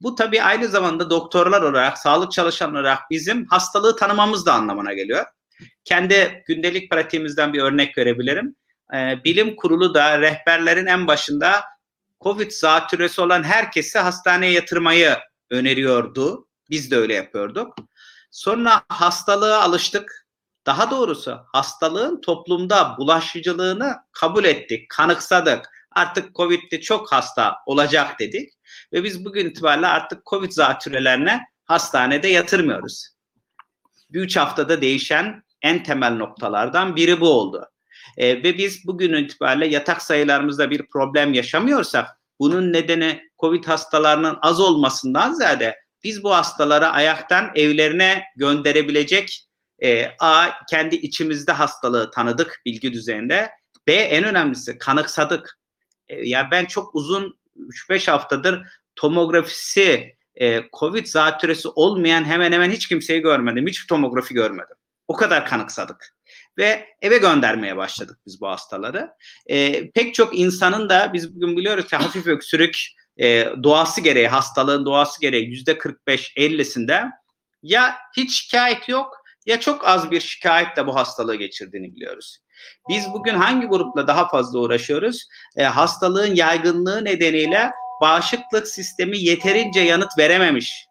Bu 0.00 0.14
tabii 0.14 0.42
aynı 0.42 0.68
zamanda 0.68 1.10
doktorlar 1.10 1.62
olarak, 1.62 1.98
sağlık 1.98 2.32
çalışanları 2.32 2.82
olarak 2.82 3.10
bizim 3.10 3.46
hastalığı 3.46 3.96
tanımamız 3.96 4.46
da 4.46 4.54
anlamına 4.54 4.92
geliyor. 4.92 5.24
Kendi 5.84 6.42
gündelik 6.46 6.90
pratiğimizden 6.90 7.52
bir 7.52 7.62
örnek 7.62 7.98
verebilirim. 7.98 8.56
Ee, 8.94 9.18
bilim 9.24 9.56
kurulu 9.56 9.94
da 9.94 10.20
rehberlerin 10.20 10.86
en 10.86 11.06
başında 11.06 11.64
COVID 12.20 12.50
zatürresi 12.50 13.20
olan 13.20 13.42
herkesi 13.42 13.98
hastaneye 13.98 14.52
yatırmayı 14.52 15.16
öneriyordu. 15.50 16.48
Biz 16.70 16.90
de 16.90 16.96
öyle 16.96 17.14
yapıyorduk. 17.14 17.76
Sonra 18.30 18.82
hastalığa 18.88 19.60
alıştık. 19.60 20.23
Daha 20.66 20.90
doğrusu 20.90 21.40
hastalığın 21.52 22.20
toplumda 22.20 22.96
bulaşıcılığını 22.98 23.96
kabul 24.12 24.44
ettik, 24.44 24.88
kanıksadık. 24.88 25.70
Artık 25.90 26.34
COVID'de 26.34 26.80
çok 26.80 27.12
hasta 27.12 27.56
olacak 27.66 28.20
dedik. 28.20 28.52
Ve 28.92 29.04
biz 29.04 29.24
bugün 29.24 29.46
itibariyle 29.46 29.86
artık 29.86 30.26
COVID 30.26 30.50
zatürrelerine 30.50 31.40
hastanede 31.64 32.28
yatırmıyoruz. 32.28 33.08
Bir 34.10 34.20
üç 34.20 34.36
haftada 34.36 34.80
değişen 34.80 35.42
en 35.62 35.82
temel 35.82 36.12
noktalardan 36.12 36.96
biri 36.96 37.20
bu 37.20 37.28
oldu. 37.28 37.70
E, 38.16 38.42
ve 38.42 38.58
biz 38.58 38.86
bugün 38.86 39.14
itibariyle 39.14 39.66
yatak 39.66 40.02
sayılarımızda 40.02 40.70
bir 40.70 40.86
problem 40.86 41.32
yaşamıyorsak 41.32 42.08
bunun 42.40 42.72
nedeni 42.72 43.22
COVID 43.40 43.64
hastalarının 43.64 44.38
az 44.42 44.60
olmasından 44.60 45.32
ziyade 45.32 45.76
biz 46.04 46.22
bu 46.22 46.34
hastaları 46.34 46.88
ayaktan 46.88 47.50
evlerine 47.54 48.24
gönderebilecek 48.36 49.46
e, 49.84 50.16
A 50.18 50.50
kendi 50.70 50.96
içimizde 50.96 51.52
hastalığı 51.52 52.10
tanıdık 52.10 52.62
bilgi 52.66 52.92
düzeyinde. 52.92 53.50
B 53.86 53.92
en 53.92 54.24
önemlisi 54.24 54.78
kanıksadık. 54.78 55.58
E, 56.08 56.28
ya 56.28 56.48
ben 56.50 56.64
çok 56.64 56.94
uzun 56.94 57.38
3-5 57.56 58.10
haftadır 58.10 58.62
tomografisi 58.96 60.16
e, 60.40 60.62
COVID 60.80 61.06
zatürresi 61.06 61.68
olmayan 61.68 62.24
hemen 62.24 62.52
hemen 62.52 62.70
hiç 62.70 62.88
kimseyi 62.88 63.20
görmedim. 63.20 63.66
Hiç 63.66 63.86
tomografi 63.86 64.34
görmedim. 64.34 64.76
O 65.08 65.16
kadar 65.16 65.46
kanıksadık. 65.46 66.14
Ve 66.58 66.88
eve 67.02 67.18
göndermeye 67.18 67.76
başladık 67.76 68.18
biz 68.26 68.40
bu 68.40 68.48
hastaları. 68.48 69.10
E, 69.46 69.90
pek 69.90 70.14
çok 70.14 70.38
insanın 70.38 70.88
da 70.88 71.12
biz 71.12 71.36
bugün 71.36 71.56
biliyoruz 71.56 71.86
ki 71.86 71.96
hafif 71.96 72.26
öksürük 72.26 72.78
e, 73.16 73.48
doğası 73.62 74.00
gereği, 74.00 74.28
hastalığın 74.28 74.84
doğası 74.84 75.20
gereği 75.20 75.48
yüzde 75.48 75.72
45-50'sinde 75.72 77.10
ya 77.62 77.96
hiç 78.16 78.42
şikayet 78.42 78.88
yok 78.88 79.23
ya 79.46 79.60
çok 79.60 79.88
az 79.88 80.10
bir 80.10 80.20
şikayetle 80.20 80.86
bu 80.86 80.94
hastalığı 80.96 81.34
geçirdiğini 81.34 81.94
biliyoruz. 81.94 82.38
Biz 82.88 83.12
bugün 83.12 83.34
hangi 83.34 83.66
grupla 83.66 84.06
daha 84.06 84.28
fazla 84.28 84.58
uğraşıyoruz? 84.58 85.28
E, 85.56 85.64
hastalığın 85.64 86.34
yaygınlığı 86.34 87.04
nedeniyle 87.04 87.70
bağışıklık 88.00 88.68
sistemi 88.68 89.18
yeterince 89.18 89.80
yanıt 89.80 90.18
verememiş. 90.18 90.86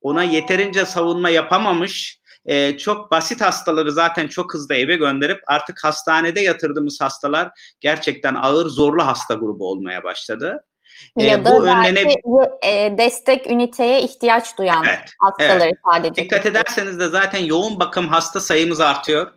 Ona 0.00 0.22
yeterince 0.22 0.84
savunma 0.84 1.30
yapamamış. 1.30 2.18
E, 2.46 2.78
çok 2.78 3.10
basit 3.10 3.40
hastaları 3.40 3.92
zaten 3.92 4.28
çok 4.28 4.54
hızlı 4.54 4.74
eve 4.74 4.96
gönderip 4.96 5.40
artık 5.46 5.84
hastanede 5.84 6.40
yatırdığımız 6.40 7.00
hastalar 7.00 7.50
gerçekten 7.80 8.34
ağır 8.34 8.66
zorlu 8.68 9.06
hasta 9.06 9.34
grubu 9.34 9.70
olmaya 9.70 10.04
başladı. 10.04 10.64
Ya 11.16 11.34
e, 11.34 11.44
da 11.44 11.50
bu 11.50 11.66
önlene... 11.66 12.14
e, 12.62 12.98
destek 12.98 13.46
üniteye 13.46 14.02
ihtiyaç 14.02 14.58
duyan 14.58 14.84
evet, 14.84 15.10
hastaları 15.18 15.62
evet. 15.62 15.78
sadece. 15.92 16.24
Dikkat 16.24 16.46
ederseniz 16.46 17.00
de 17.00 17.08
zaten 17.08 17.44
yoğun 17.44 17.80
bakım 17.80 18.08
hasta 18.08 18.40
sayımız 18.40 18.80
artıyor. 18.80 19.32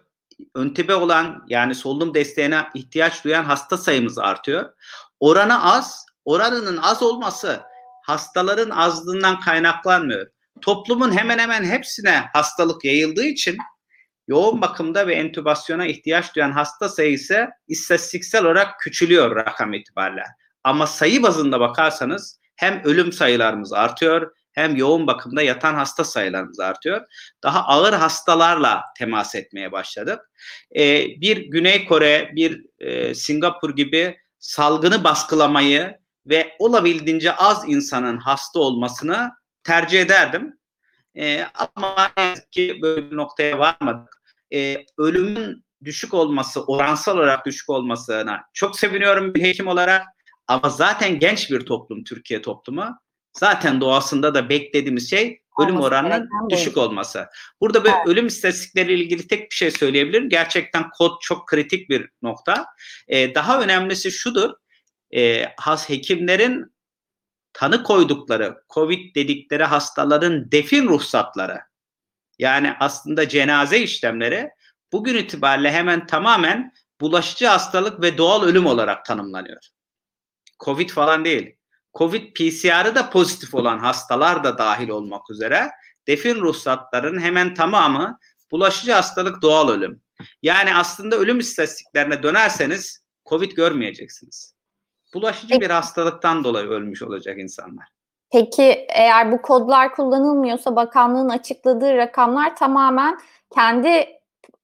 Öntibe 0.56 0.96
olan 0.96 1.46
yani 1.48 1.76
solunum 1.76 2.14
desteğine 2.14 2.62
ihtiyaç 2.74 3.24
duyan 3.24 3.44
hasta 3.44 3.78
sayımız 3.78 4.18
artıyor. 4.18 4.70
Oranı 5.20 5.74
az, 5.74 6.06
oranının 6.26 6.78
az 6.78 7.04
olması 7.04 7.62
hastaların 8.04 8.70
azlığından 8.70 9.40
kaynaklanmıyor. 9.40 10.28
Toplumun 10.62 11.18
hemen 11.18 11.40
hemen 11.40 11.64
hepsine 11.64 12.24
hastalık 12.34 12.86
yayıldığı 12.86 13.26
için 13.26 13.58
yoğun 14.28 14.62
bakımda 14.62 15.08
ve 15.08 15.16
entübasyona 15.16 15.86
ihtiyaç 15.86 16.36
duyan 16.36 16.52
hasta 16.52 16.90
sayısı 16.90 17.50
istatistiksel 17.68 18.46
olarak 18.46 18.80
küçülüyor 18.80 19.36
rakam 19.36 19.74
itibariyle. 19.74 20.24
Ama 20.64 20.88
sayı 20.88 21.24
bazında 21.24 21.60
bakarsanız 21.60 22.40
hem 22.56 22.82
ölüm 22.84 23.12
sayılarımız 23.14 23.74
artıyor 23.74 24.32
hem 24.58 24.76
yoğun 24.76 25.08
bakımda 25.08 25.42
yatan 25.42 25.76
hasta 25.76 26.04
sayılarımız 26.04 26.60
artıyor. 26.60 27.02
Daha 27.44 27.64
ağır 27.64 27.94
hastalarla 27.94 28.84
temas 28.98 29.36
etmeye 29.36 29.72
başladık. 29.72 30.20
Ee, 30.76 31.06
bir 31.22 31.38
Güney 31.38 31.86
Kore, 31.86 32.32
bir 32.36 32.66
e, 32.80 33.16
Singapur 33.16 33.76
gibi 33.76 34.18
salgını 34.40 35.04
baskılamayı 35.04 35.98
ve 36.26 36.56
olabildiğince 36.60 37.36
az 37.36 37.64
insanın 37.68 38.18
hasta 38.18 38.60
olmasını 38.60 39.32
tercih 39.64 40.02
ederdim. 40.02 40.58
Ee, 41.18 41.46
ama 41.76 42.12
ki 42.52 42.80
böyle 42.82 43.12
bir 43.12 43.18
noktaya 43.18 43.60
varmadık. 43.60 44.22
Ee, 44.54 44.86
ölümün 44.98 45.66
düşük 45.84 46.14
olması, 46.14 46.64
oransal 46.64 47.18
olarak 47.18 47.46
düşük 47.46 47.70
olmasına 47.70 48.42
çok 48.54 48.80
seviniyorum 48.80 49.36
bir 49.36 49.44
hekim 49.44 49.68
olarak. 49.68 50.08
Ama 50.48 50.70
zaten 50.70 51.20
genç 51.20 51.52
bir 51.52 51.60
toplum 51.60 52.04
Türkiye 52.04 52.42
toplumu. 52.42 53.00
Zaten 53.34 53.82
doğasında 53.82 54.34
da 54.34 54.50
beklediğimiz 54.50 55.10
şey 55.10 55.42
ölüm 55.60 55.82
oranının 55.82 56.30
düşük 56.50 56.78
olması. 56.78 57.28
Burada 57.62 57.84
böyle 57.84 57.96
evet. 57.96 58.08
ölüm 58.08 58.28
istatistikleriyle 58.28 59.04
ilgili 59.04 59.28
tek 59.28 59.52
bir 59.52 59.56
şey 59.56 59.72
söyleyebilirim. 59.72 60.30
Gerçekten 60.30 60.90
kod 60.90 61.22
çok 61.22 61.48
kritik 61.48 61.90
bir 61.90 62.10
nokta. 62.22 62.66
Ee, 63.08 63.36
daha 63.36 63.62
önemlisi 63.62 64.12
şudur. 64.12 64.54
Ee, 65.16 65.46
has 65.58 65.90
hekimlerin 65.90 66.74
tanı 67.54 67.84
koydukları 67.84 68.58
COVID 68.74 69.16
dedikleri 69.16 69.64
hastaların 69.64 70.52
defin 70.52 70.88
ruhsatları 70.88 71.60
yani 72.40 72.74
aslında 72.80 73.30
cenaze 73.30 73.80
işlemleri 73.80 74.50
bugün 74.92 75.16
itibariyle 75.16 75.72
hemen 75.72 76.08
tamamen 76.08 76.74
bulaşıcı 77.02 77.48
hastalık 77.48 78.02
ve 78.02 78.18
doğal 78.18 78.44
ölüm 78.44 78.66
olarak 78.66 79.06
tanımlanıyor. 79.06 79.58
Covid 80.60 80.90
falan 80.90 81.26
değil. 81.26 81.56
Covid 81.98 82.34
PCR'ı 82.34 82.96
da 82.96 83.10
pozitif 83.10 83.56
olan 83.56 83.80
hastalar 83.80 84.44
da 84.44 84.58
dahil 84.58 84.90
olmak 84.90 85.32
üzere 85.32 85.72
defin 86.08 86.36
ruhsatlarının 86.36 87.22
hemen 87.22 87.54
tamamı 87.54 88.20
bulaşıcı 88.52 88.94
hastalık 88.94 89.42
doğal 89.42 89.70
ölüm. 89.70 90.02
Yani 90.42 90.76
aslında 90.76 91.16
ölüm 91.16 91.40
istatistiklerine 91.40 92.24
dönerseniz 92.24 93.04
Covid 93.30 93.52
görmeyeceksiniz. 93.52 94.56
Bulaşıcı 95.14 95.48
Peki. 95.48 95.62
bir 95.62 95.70
hastalıktan 95.70 96.44
dolayı 96.44 96.68
ölmüş 96.68 97.02
olacak 97.04 97.40
insanlar. 97.40 97.88
Peki 98.32 98.86
eğer 98.90 99.32
bu 99.32 99.42
kodlar 99.42 99.96
kullanılmıyorsa 99.96 100.76
bakanlığın 100.76 101.30
açıkladığı 101.30 101.98
rakamlar 101.98 102.56
tamamen 102.56 103.20
kendi 103.54 104.08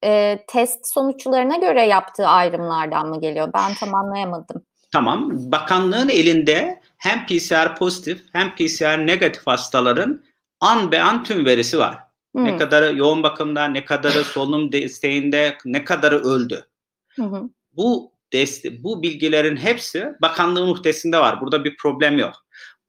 e, 0.03 0.39
test 0.47 0.87
sonuçlarına 0.87 1.57
göre 1.57 1.81
yaptığı 1.81 2.27
ayrımlardan 2.27 3.07
mı 3.07 3.21
geliyor? 3.21 3.49
Ben 3.53 3.73
tam 3.73 3.95
anlayamadım. 3.95 4.65
Tamam. 4.93 5.29
Bakanlığın 5.51 6.09
elinde 6.09 6.81
hem 6.97 7.25
PCR 7.25 7.75
pozitif 7.75 8.21
hem 8.33 8.55
PCR 8.55 9.07
negatif 9.07 9.47
hastaların 9.47 10.23
an 10.59 10.91
be 10.91 11.01
an 11.01 11.23
tüm 11.23 11.45
verisi 11.45 11.77
var. 11.79 11.97
Hmm. 12.35 12.45
Ne 12.45 12.57
kadarı 12.57 12.97
yoğun 12.97 13.23
bakımda, 13.23 13.65
ne 13.65 13.85
kadarı 13.85 14.23
solunum 14.23 14.71
desteğinde, 14.71 15.57
ne 15.65 15.83
kadarı 15.83 16.19
öldü. 16.23 16.67
Hmm. 17.15 17.49
Bu 17.71 18.13
deste 18.33 18.83
bu 18.83 19.03
bilgilerin 19.03 19.57
hepsi 19.57 20.09
bakanlığın 20.21 20.67
muhtesinde 20.67 21.19
var. 21.19 21.41
Burada 21.41 21.63
bir 21.63 21.77
problem 21.77 22.17
yok. 22.17 22.35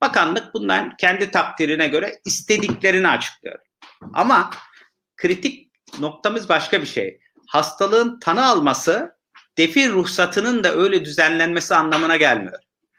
Bakanlık 0.00 0.54
bundan 0.54 0.96
kendi 0.96 1.30
takdirine 1.30 1.88
göre 1.88 2.18
istediklerini 2.24 3.08
açıklıyor. 3.08 3.58
Ama 4.12 4.50
kritik 5.16 5.70
noktamız 6.00 6.48
başka 6.48 6.80
bir 6.80 6.86
şey. 6.86 7.20
Hastalığın 7.46 8.18
tanı 8.20 8.46
alması 8.46 9.13
defin 9.58 9.92
ruhsatının 9.92 10.64
da 10.64 10.74
öyle 10.74 11.04
düzenlenmesi 11.04 11.74
anlamına 11.74 12.16
gelmiyor. 12.16 12.58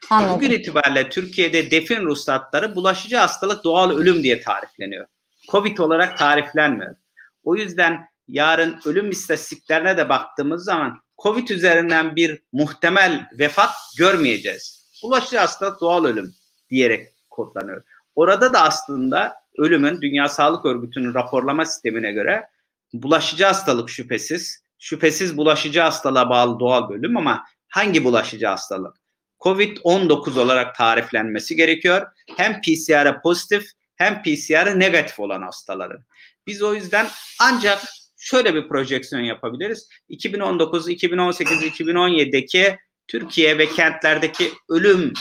Anladım. 0.10 0.36
Bugün 0.36 0.52
itibariyle 0.52 1.10
Türkiye'de 1.10 1.72
defin 1.72 2.02
ruhsatları 2.02 2.76
bulaşıcı 2.76 3.18
hastalık 3.18 3.64
doğal 3.64 3.92
ölüm 3.92 4.24
diye 4.24 4.42
tarifleniyor. 4.42 5.06
Covid 5.52 5.78
olarak 5.78 6.18
tariflenmiyor. 6.18 6.96
O 7.44 7.56
yüzden 7.56 8.08
yarın 8.28 8.80
ölüm 8.86 9.10
istatistiklerine 9.10 9.98
de 9.98 10.10
baktığımız 10.10 10.64
zaman 10.64 11.00
Covid 11.24 11.50
üzerinden 11.50 12.16
bir 12.16 12.42
muhtemel 12.52 13.30
vefat 13.40 13.72
görmeyeceğiz. 13.98 14.90
Bulaşıcı 15.04 15.38
hastalık 15.38 15.82
doğal 15.82 16.06
ölüm 16.06 16.36
diyerek 16.70 17.08
kodlanıyor. 17.30 17.84
Orada 18.16 18.54
da 18.54 18.62
aslında 18.62 19.36
ölümün 19.58 20.02
Dünya 20.02 20.30
Sağlık 20.30 20.66
Örgütü'nün 20.66 21.14
raporlama 21.14 21.66
sistemine 21.66 22.12
göre 22.12 22.50
bulaşıcı 22.94 23.46
hastalık 23.46 23.90
şüphesiz 23.90 24.65
şüphesiz 24.86 25.38
bulaşıcı 25.38 25.82
hastalığa 25.82 26.30
bağlı 26.30 26.60
doğal 26.60 26.90
bölüm 26.90 27.18
ama 27.18 27.46
hangi 27.68 28.04
bulaşıcı 28.04 28.48
hastalık? 28.48 28.96
Covid-19 29.40 30.40
olarak 30.40 30.76
tariflenmesi 30.76 31.56
gerekiyor. 31.56 32.08
Hem 32.38 32.62
PCR'a 32.62 33.22
pozitif 33.22 33.66
hem 33.96 34.24
PCR'a 34.24 34.76
negatif 34.76 35.20
olan 35.20 35.42
hastaların. 35.42 36.06
Biz 36.48 36.62
o 36.62 36.74
yüzden 36.74 37.08
ancak 37.40 37.82
şöyle 38.18 38.56
bir 38.56 38.68
projeksiyon 38.68 39.22
yapabiliriz. 39.22 39.90
2019, 40.10 40.90
2018, 40.90 41.64
2017'deki 41.64 42.78
Türkiye 43.08 43.58
ve 43.58 43.70
kentlerdeki 43.70 44.52
ölüm 44.70 45.14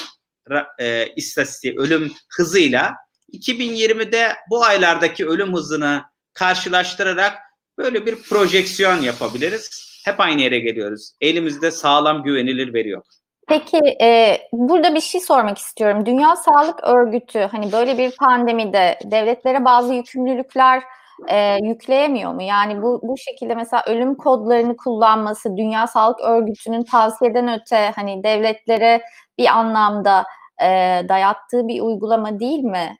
e, 0.78 1.06
istatistiği, 1.16 1.74
ölüm 1.78 2.12
hızıyla 2.36 2.94
2020'de 3.32 4.36
bu 4.50 4.64
aylardaki 4.64 5.26
ölüm 5.26 5.54
hızını 5.54 6.02
karşılaştırarak 6.32 7.38
böyle 7.78 8.06
bir 8.06 8.22
projeksiyon 8.22 9.00
yapabiliriz. 9.00 9.84
Hep 10.04 10.20
aynı 10.20 10.40
yere 10.40 10.58
geliyoruz. 10.58 11.12
Elimizde 11.20 11.70
sağlam 11.70 12.22
güvenilir 12.22 12.74
veri 12.74 12.88
yok. 12.88 13.04
Peki 13.48 13.78
e, 14.02 14.38
burada 14.52 14.94
bir 14.94 15.00
şey 15.00 15.20
sormak 15.20 15.58
istiyorum. 15.58 16.06
Dünya 16.06 16.36
Sağlık 16.36 16.84
Örgütü 16.84 17.38
hani 17.38 17.72
böyle 17.72 17.98
bir 17.98 18.16
pandemide 18.16 18.98
devletlere 19.04 19.64
bazı 19.64 19.94
yükümlülükler 19.94 20.82
e, 21.28 21.58
yükleyemiyor 21.62 22.32
mu? 22.32 22.42
Yani 22.42 22.82
bu 22.82 23.00
bu 23.02 23.18
şekilde 23.18 23.54
mesela 23.54 23.84
ölüm 23.86 24.14
kodlarını 24.14 24.76
kullanması 24.76 25.56
Dünya 25.56 25.86
Sağlık 25.86 26.20
Örgütü'nün 26.20 26.84
tavsiyeden 26.84 27.60
öte 27.60 27.92
hani 27.96 28.24
devletlere 28.24 29.02
bir 29.38 29.46
anlamda 29.46 30.24
e, 30.62 30.66
dayattığı 31.08 31.68
bir 31.68 31.80
uygulama 31.80 32.40
değil 32.40 32.64
mi? 32.64 32.96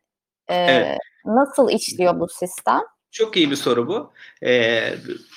E, 0.48 0.54
evet. 0.54 0.98
Nasıl 1.24 1.70
işliyor 1.70 2.20
bu 2.20 2.28
sistem? 2.28 2.80
Çok 3.14 3.36
iyi 3.36 3.50
bir 3.50 3.56
soru 3.56 3.88
bu. 3.88 4.12
E, 4.46 4.94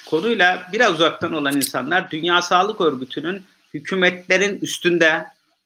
konuyla 0.09 0.67
biraz 0.73 0.93
uzaktan 0.93 1.33
olan 1.33 1.55
insanlar 1.55 2.11
Dünya 2.11 2.41
Sağlık 2.41 2.81
Örgütü'nün 2.81 3.43
hükümetlerin 3.73 4.59
üstünde 4.61 5.25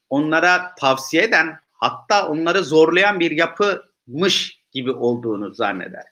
onlara 0.10 0.76
tavsiye 0.76 1.24
eden 1.24 1.60
hatta 1.74 2.28
onları 2.28 2.63
zorlayan 2.63 3.19
bir 3.19 3.32
yapımış 3.32 4.60
gibi 4.71 4.91
olduğunu 4.91 5.54
zanneder. 5.54 6.04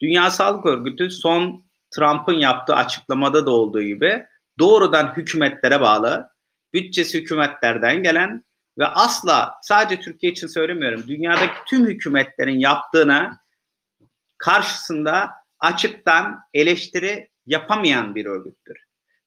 Dünya 0.00 0.30
Sağlık 0.30 0.66
Örgütü 0.66 1.10
son 1.10 1.64
Trump'ın 1.90 2.38
yaptığı 2.38 2.74
açıklamada 2.74 3.46
da 3.46 3.50
olduğu 3.50 3.82
gibi 3.82 4.26
doğrudan 4.58 5.12
hükümetlere 5.16 5.80
bağlı, 5.80 6.28
bütçesi 6.72 7.20
hükümetlerden 7.20 8.02
gelen 8.02 8.44
ve 8.78 8.86
asla 8.86 9.54
sadece 9.62 10.02
Türkiye 10.02 10.32
için 10.32 10.46
söylemiyorum, 10.46 11.04
dünyadaki 11.08 11.54
tüm 11.66 11.86
hükümetlerin 11.86 12.58
yaptığına 12.58 13.41
karşısında 14.42 15.30
açıktan 15.60 16.40
eleştiri 16.54 17.28
yapamayan 17.46 18.14
bir 18.14 18.26
örgüttür. 18.26 18.76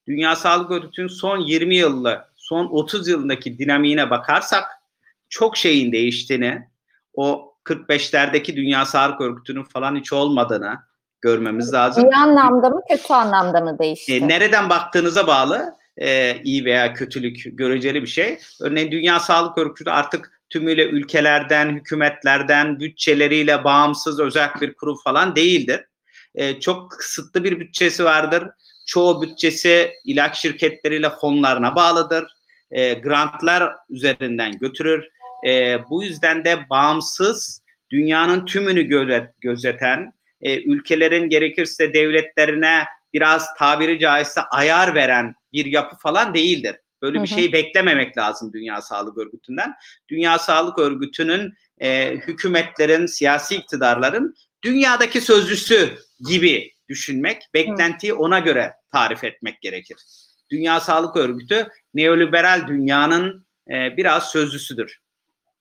Dünya 0.07 0.35
Sağlık 0.35 0.71
Örgütü'nün 0.71 1.07
son 1.07 1.37
20 1.37 1.75
yılda, 1.75 2.29
son 2.35 2.65
30 2.65 3.07
yılındaki 3.07 3.57
dinamiğine 3.57 4.09
bakarsak 4.09 4.63
çok 5.29 5.57
şeyin 5.57 5.91
değiştiğini, 5.91 6.67
o 7.13 7.53
45'lerdeki 7.65 8.55
Dünya 8.55 8.85
Sağlık 8.85 9.21
Örgütü'nün 9.21 9.63
falan 9.63 9.95
hiç 9.95 10.13
olmadığını 10.13 10.79
görmemiz 11.21 11.73
lazım. 11.73 12.03
İyi 12.03 12.15
anlamda 12.15 12.69
mı 12.69 12.81
kötü 12.89 13.13
anlamda 13.13 13.61
mı 13.61 13.79
değişti? 13.79 14.15
E, 14.15 14.27
nereden 14.27 14.69
baktığınıza 14.69 15.27
bağlı 15.27 15.75
e, 15.97 16.37
iyi 16.43 16.65
veya 16.65 16.93
kötülük 16.93 17.57
göreceli 17.57 18.01
bir 18.01 18.07
şey. 18.07 18.39
Örneğin 18.61 18.91
Dünya 18.91 19.19
Sağlık 19.19 19.57
Örgütü 19.57 19.89
artık 19.89 20.34
tümüyle 20.49 20.85
ülkelerden, 20.85 21.75
hükümetlerden, 21.75 22.79
bütçeleriyle 22.79 23.63
bağımsız 23.63 24.19
özel 24.19 24.49
bir 24.61 24.73
kurum 24.73 24.97
falan 25.03 25.35
değildir. 25.35 25.81
E, 26.35 26.59
çok 26.59 26.91
kısıtlı 26.91 27.43
bir 27.43 27.59
bütçesi 27.59 28.03
vardır. 28.03 28.43
Çoğu 28.87 29.21
bütçesi 29.21 29.91
ilaç 30.05 30.37
şirketleriyle 30.37 31.09
fonlarına 31.09 31.75
bağlıdır. 31.75 32.27
E, 32.71 32.93
grantlar 32.93 33.73
üzerinden 33.89 34.51
götürür. 34.51 35.07
E, 35.47 35.77
bu 35.89 36.03
yüzden 36.03 36.45
de 36.45 36.69
bağımsız, 36.69 37.61
dünyanın 37.91 38.45
tümünü 38.45 38.83
gözet, 38.83 39.41
gözeten, 39.41 40.13
e, 40.41 40.63
ülkelerin 40.63 41.29
gerekirse 41.29 41.93
devletlerine 41.93 42.85
biraz 43.13 43.53
tabiri 43.57 43.99
caizse 43.99 44.41
ayar 44.41 44.95
veren 44.95 45.35
bir 45.53 45.65
yapı 45.65 45.95
falan 45.95 46.33
değildir. 46.33 46.75
Böyle 47.05 47.21
bir 47.21 47.27
şeyi 47.27 47.53
beklememek 47.53 48.17
lazım 48.17 48.53
Dünya 48.53 48.81
Sağlık 48.81 49.17
Örgütü'nden. 49.17 49.73
Dünya 50.09 50.39
Sağlık 50.39 50.79
Örgütü'nün 50.79 51.53
e, 51.81 52.11
hükümetlerin, 52.15 53.05
siyasi 53.05 53.55
iktidarların 53.55 54.35
dünyadaki 54.63 55.21
sözcüsü 55.21 55.97
gibi 56.29 56.71
düşünmek, 56.89 57.43
beklentiyi 57.53 58.13
ona 58.13 58.39
göre 58.39 58.73
tarif 58.91 59.23
etmek 59.23 59.61
gerekir. 59.61 59.97
Dünya 60.51 60.79
Sağlık 60.79 61.15
Örgütü 61.15 61.67
neoliberal 61.93 62.67
dünyanın 62.67 63.45
e, 63.69 63.97
biraz 63.97 64.31
sözcüsüdür. 64.31 64.99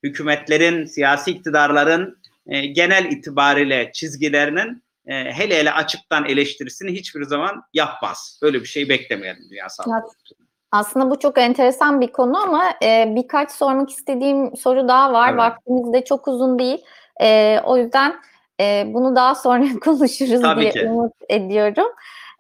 Hükümetlerin, 0.03 0.85
siyasi 0.85 1.31
iktidarların 1.31 2.19
e, 2.47 2.67
genel 2.67 3.05
itibariyle 3.13 3.91
çizgilerinin 3.95 4.85
e, 5.07 5.15
hele 5.15 5.59
hele 5.59 5.73
açıktan 5.73 6.25
eleştirisini 6.25 6.93
hiçbir 6.93 7.23
zaman 7.23 7.63
yapmaz. 7.75 8.39
Böyle 8.43 8.61
bir 8.61 8.67
şey 8.67 8.89
beklemeyelim 8.89 9.51
Dünya 9.51 9.69
Sağlık 9.69 10.05
Örgütü. 10.05 10.44
Aslında 10.75 11.11
bu 11.11 11.19
çok 11.19 11.39
enteresan 11.39 12.01
bir 12.01 12.13
konu 12.13 12.39
ama 12.39 12.65
e, 12.83 13.13
birkaç 13.17 13.51
sormak 13.51 13.91
istediğim 13.91 14.57
soru 14.57 14.89
daha 14.89 15.13
var. 15.13 15.29
Evet. 15.29 15.39
Vaktimiz 15.39 15.93
de 15.93 16.05
çok 16.05 16.29
uzun 16.29 16.59
değil. 16.59 16.85
E, 17.21 17.61
o 17.65 17.77
yüzden 17.77 18.15
e, 18.61 18.85
bunu 18.87 19.17
daha 19.17 19.35
sonra 19.35 19.65
konuşuruz 19.85 20.43
Tabii 20.43 20.61
diye 20.61 20.71
ki. 20.71 20.89
umut 20.89 21.13
ediyorum. 21.29 21.87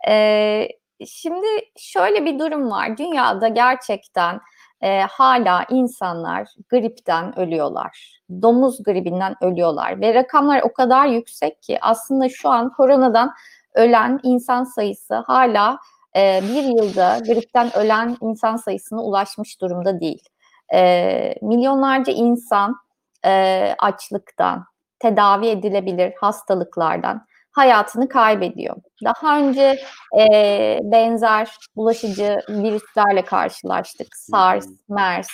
E, 0.09 0.68
şimdi 1.07 1.47
şöyle 1.77 2.25
bir 2.25 2.38
durum 2.38 2.70
var. 2.70 2.99
Dünyada 2.99 3.49
gerçekten 3.49 4.40
e, 4.81 5.01
hala 5.01 5.64
insanlar 5.70 6.49
gripten 6.70 7.38
ölüyorlar. 7.38 8.20
Domuz 8.42 8.83
gribinden 8.83 9.35
ölüyorlar 9.40 10.01
ve 10.01 10.14
rakamlar 10.14 10.61
o 10.62 10.73
kadar 10.73 11.07
yüksek 11.07 11.62
ki 11.62 11.79
aslında 11.81 12.29
şu 12.29 12.49
an 12.49 12.73
koronadan 12.73 13.35
ölen 13.75 14.20
insan 14.23 14.64
sayısı 14.64 15.14
hala 15.14 15.79
e, 16.16 16.40
bir 16.42 16.62
yılda 16.62 17.18
gripten 17.18 17.77
ölen 17.77 18.16
insan 18.20 18.57
sayısına 18.57 19.03
ulaşmış 19.03 19.61
durumda 19.61 20.00
değil. 20.00 20.29
E, 20.74 21.35
milyonlarca 21.42 22.12
insan 22.12 22.77
e, 23.27 23.74
açlıktan, 23.79 24.64
tedavi 24.98 25.46
edilebilir 25.46 26.12
hastalıklardan 26.20 27.27
hayatını 27.53 28.09
kaybediyor. 28.09 28.77
Daha 29.05 29.38
önce 29.38 29.79
e, 30.18 30.79
benzer 30.83 31.57
bulaşıcı 31.77 32.38
virüslerle 32.48 33.24
karşılaştık. 33.24 34.16
SARS, 34.16 34.66
MERS, 34.88 35.29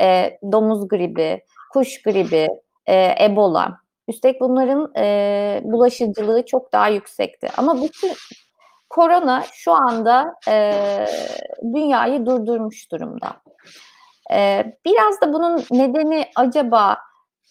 e, 0.00 0.38
domuz 0.52 0.88
gribi, 0.88 1.42
kuş 1.72 2.02
gribi, 2.02 2.48
e, 2.86 3.24
Ebola. 3.24 3.78
Üstelik 4.08 4.40
bunların 4.40 4.92
e, 4.96 5.60
bulaşıcılığı 5.64 6.46
çok 6.46 6.72
daha 6.72 6.88
yüksekti. 6.88 7.48
Ama 7.56 7.82
bütün 7.82 8.12
korona 8.94 9.44
şu 9.52 9.72
anda 9.72 10.34
e, 10.48 10.74
dünyayı 11.62 12.26
durdurmuş 12.26 12.92
durumda. 12.92 13.36
E, 14.32 14.64
biraz 14.84 15.20
da 15.20 15.32
bunun 15.32 15.64
nedeni 15.70 16.26
acaba 16.36 16.98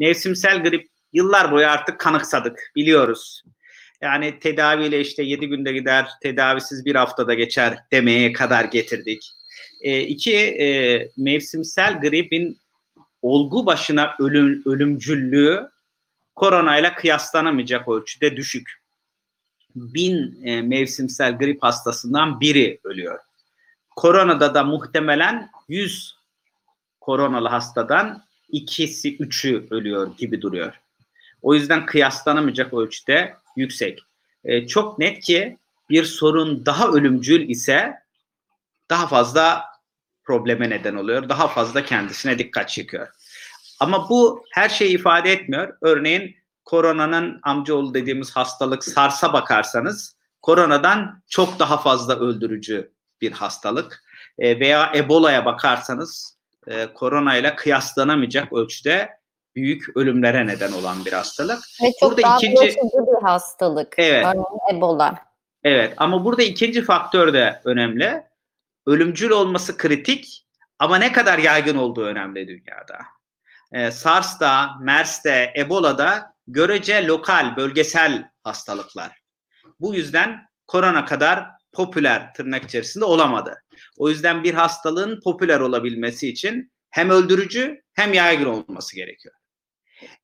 mevsimsel 0.00 0.62
grip 0.62 0.88
yıllar 1.12 1.52
boyu 1.52 1.66
artık 1.66 2.00
kanıksadık, 2.00 2.72
biliyoruz. 2.76 3.42
Yani 4.02 4.38
tedaviyle 4.38 5.00
işte 5.00 5.22
7 5.22 5.46
günde 5.46 5.72
gider, 5.72 6.06
tedavisiz 6.22 6.84
bir 6.84 6.94
haftada 6.94 7.34
geçer 7.34 7.78
demeye 7.92 8.32
kadar 8.32 8.64
getirdik. 8.64 9.22
E, 9.80 10.00
iki, 10.00 10.36
e, 10.36 11.08
mevsimsel 11.16 12.00
gripin 12.00 12.58
olgu 13.22 13.66
başına 13.66 14.14
ölüm, 14.18 14.62
ölümcüllüğü 14.66 15.70
koronayla 16.34 16.94
kıyaslanamayacak 16.94 17.88
ölçüde 17.88 18.36
düşük. 18.36 18.82
Bin 19.74 20.44
e, 20.44 20.62
mevsimsel 20.62 21.38
grip 21.38 21.62
hastasından 21.62 22.40
biri 22.40 22.80
ölüyor. 22.84 23.18
Koronada 23.96 24.54
da 24.54 24.64
muhtemelen 24.64 25.50
100 25.68 26.16
koronalı 27.00 27.48
hastadan 27.48 28.24
ikisi, 28.48 29.16
üçü 29.16 29.66
ölüyor 29.70 30.16
gibi 30.16 30.42
duruyor. 30.42 30.80
O 31.42 31.54
yüzden 31.54 31.86
kıyaslanamayacak 31.86 32.74
ölçüde 32.74 33.34
yüksek. 33.56 33.98
E, 34.44 34.66
çok 34.66 34.98
net 34.98 35.24
ki 35.24 35.58
bir 35.90 36.04
sorun 36.04 36.66
daha 36.66 36.88
ölümcül 36.88 37.48
ise 37.48 37.94
daha 38.90 39.06
fazla 39.06 39.64
probleme 40.24 40.70
neden 40.70 40.94
oluyor. 40.94 41.28
Daha 41.28 41.48
fazla 41.48 41.84
kendisine 41.84 42.38
dikkat 42.38 42.68
çekiyor. 42.68 43.08
Ama 43.80 44.08
bu 44.08 44.44
her 44.52 44.68
şeyi 44.68 44.94
ifade 44.94 45.32
etmiyor. 45.32 45.76
Örneğin 45.80 46.36
koronanın 46.64 47.40
amcaoğlu 47.42 47.94
dediğimiz 47.94 48.36
hastalık 48.36 48.84
SARS'a 48.84 49.32
bakarsanız 49.32 50.16
koronadan 50.42 51.22
çok 51.28 51.58
daha 51.58 51.76
fazla 51.76 52.18
öldürücü 52.18 52.92
bir 53.20 53.32
hastalık. 53.32 54.02
E, 54.38 54.60
veya 54.60 54.92
Ebola'ya 54.94 55.44
bakarsanız 55.44 56.38
e, 56.66 56.86
koronayla 56.86 57.56
kıyaslanamayacak 57.56 58.52
ölçüde 58.52 59.08
büyük 59.56 59.96
ölümlere 59.96 60.46
neden 60.46 60.72
olan 60.72 61.04
bir 61.04 61.12
hastalık. 61.12 61.58
Ve 61.82 61.92
çok 62.00 62.10
burada 62.10 62.22
daha 62.22 62.36
ikinci 62.36 62.76
bir 62.76 63.22
hastalık. 63.22 63.94
Evet. 63.98 64.26
Örneğin 64.26 64.78
Ebola. 64.78 65.14
Evet 65.64 65.94
ama 65.96 66.24
burada 66.24 66.42
ikinci 66.42 66.82
faktör 66.82 67.32
de 67.32 67.60
önemli. 67.64 68.22
Ölümcül 68.86 69.30
olması 69.30 69.76
kritik 69.76 70.46
ama 70.78 70.98
ne 70.98 71.12
kadar 71.12 71.38
yaygın 71.38 71.76
olduğu 71.76 72.04
önemli 72.04 72.48
dünyada. 72.48 72.98
Ee, 73.72 73.90
SARS'da, 73.90 74.70
MERS'te, 74.80 75.52
Ebola'da 75.56 76.34
görece 76.46 77.06
lokal, 77.06 77.56
bölgesel 77.56 78.30
hastalıklar. 78.44 79.20
Bu 79.80 79.94
yüzden 79.94 80.46
korona 80.66 81.04
kadar 81.04 81.48
popüler 81.72 82.34
tırnak 82.34 82.64
içerisinde 82.64 83.04
olamadı. 83.04 83.62
O 83.98 84.08
yüzden 84.08 84.44
bir 84.44 84.54
hastalığın 84.54 85.20
popüler 85.24 85.60
olabilmesi 85.60 86.28
için 86.28 86.72
hem 86.90 87.10
öldürücü 87.10 87.82
hem 87.94 88.12
yaygın 88.12 88.46
olması 88.46 88.96
gerekiyor. 88.96 89.34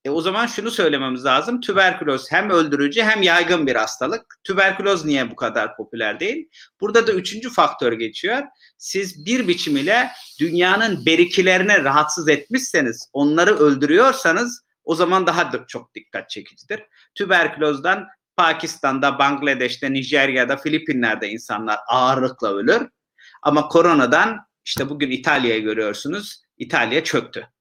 E 0.05 0.11
o 0.11 0.21
zaman 0.21 0.47
şunu 0.47 0.71
söylememiz 0.71 1.25
lazım. 1.25 1.61
Tüberküloz 1.61 2.33
hem 2.33 2.51
öldürücü 2.51 3.03
hem 3.03 3.23
yaygın 3.23 3.67
bir 3.67 3.77
hastalık. 3.77 4.39
Tüberküloz 4.45 5.05
niye 5.05 5.31
bu 5.31 5.37
kadar 5.37 5.77
popüler 5.77 6.21
değil? 6.21 6.49
Burada 6.81 7.07
da 7.07 7.13
üçüncü 7.13 7.51
faktör 7.51 7.93
geçiyor. 7.93 8.43
Siz 8.79 9.27
bir 9.27 9.49
biçim 9.49 9.77
ile 9.77 10.11
dünyanın 10.41 11.07
berikilerine 11.07 11.85
rahatsız 11.85 12.29
etmişseniz, 12.29 13.09
onları 13.13 13.57
öldürüyorsanız 13.57 14.63
o 14.85 14.95
zaman 14.95 15.27
daha 15.27 15.53
da 15.53 15.67
çok 15.67 15.95
dikkat 15.95 16.31
çekicidir. 16.31 16.83
Tüberkülozdan 17.15 18.07
Pakistan'da, 18.37 19.19
Bangladeş'te, 19.19 19.93
Nijerya'da, 19.93 20.57
Filipinler'de 20.57 21.29
insanlar 21.29 21.79
ağırlıkla 21.89 22.55
ölür. 22.55 22.89
Ama 23.43 23.69
koronadan 23.69 24.39
işte 24.65 24.89
bugün 24.89 25.11
İtalya'yı 25.11 25.63
görüyorsunuz. 25.63 26.43
İtalya 26.59 27.05
çöktü. 27.05 27.52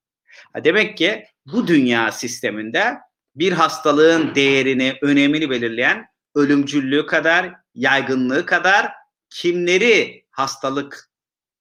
Demek 0.55 0.97
ki 0.97 1.25
bu 1.45 1.67
dünya 1.67 2.11
sisteminde 2.11 2.97
bir 3.35 3.51
hastalığın 3.51 4.35
değerini, 4.35 4.97
önemini 5.01 5.49
belirleyen 5.49 6.05
ölümcüllüğü 6.35 7.05
kadar, 7.05 7.53
yaygınlığı 7.75 8.45
kadar 8.45 8.91
kimleri 9.29 10.25
hastalık 10.31 11.09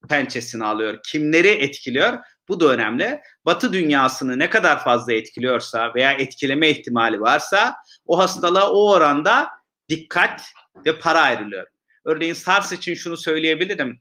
pençesine 0.09 0.65
alıyor, 0.65 0.99
kimleri 1.07 1.49
etkiliyor 1.49 2.19
bu 2.49 2.61
da 2.61 2.67
önemli. 2.67 3.21
Batı 3.45 3.73
dünyasını 3.73 4.39
ne 4.39 4.51
kadar 4.51 4.85
fazla 4.85 5.13
etkiliyorsa 5.13 5.95
veya 5.95 6.13
etkileme 6.13 6.71
ihtimali 6.71 7.21
varsa 7.21 7.77
o 8.07 8.19
hastalığa 8.19 8.71
o 8.71 8.91
oranda 8.91 9.49
dikkat 9.89 10.43
ve 10.87 10.99
para 10.99 11.21
ayrılıyor. 11.21 11.67
Örneğin 12.05 12.35
SARS 12.35 12.73
için 12.73 12.95
şunu 12.95 13.17
söyleyebilirim. 13.17 14.01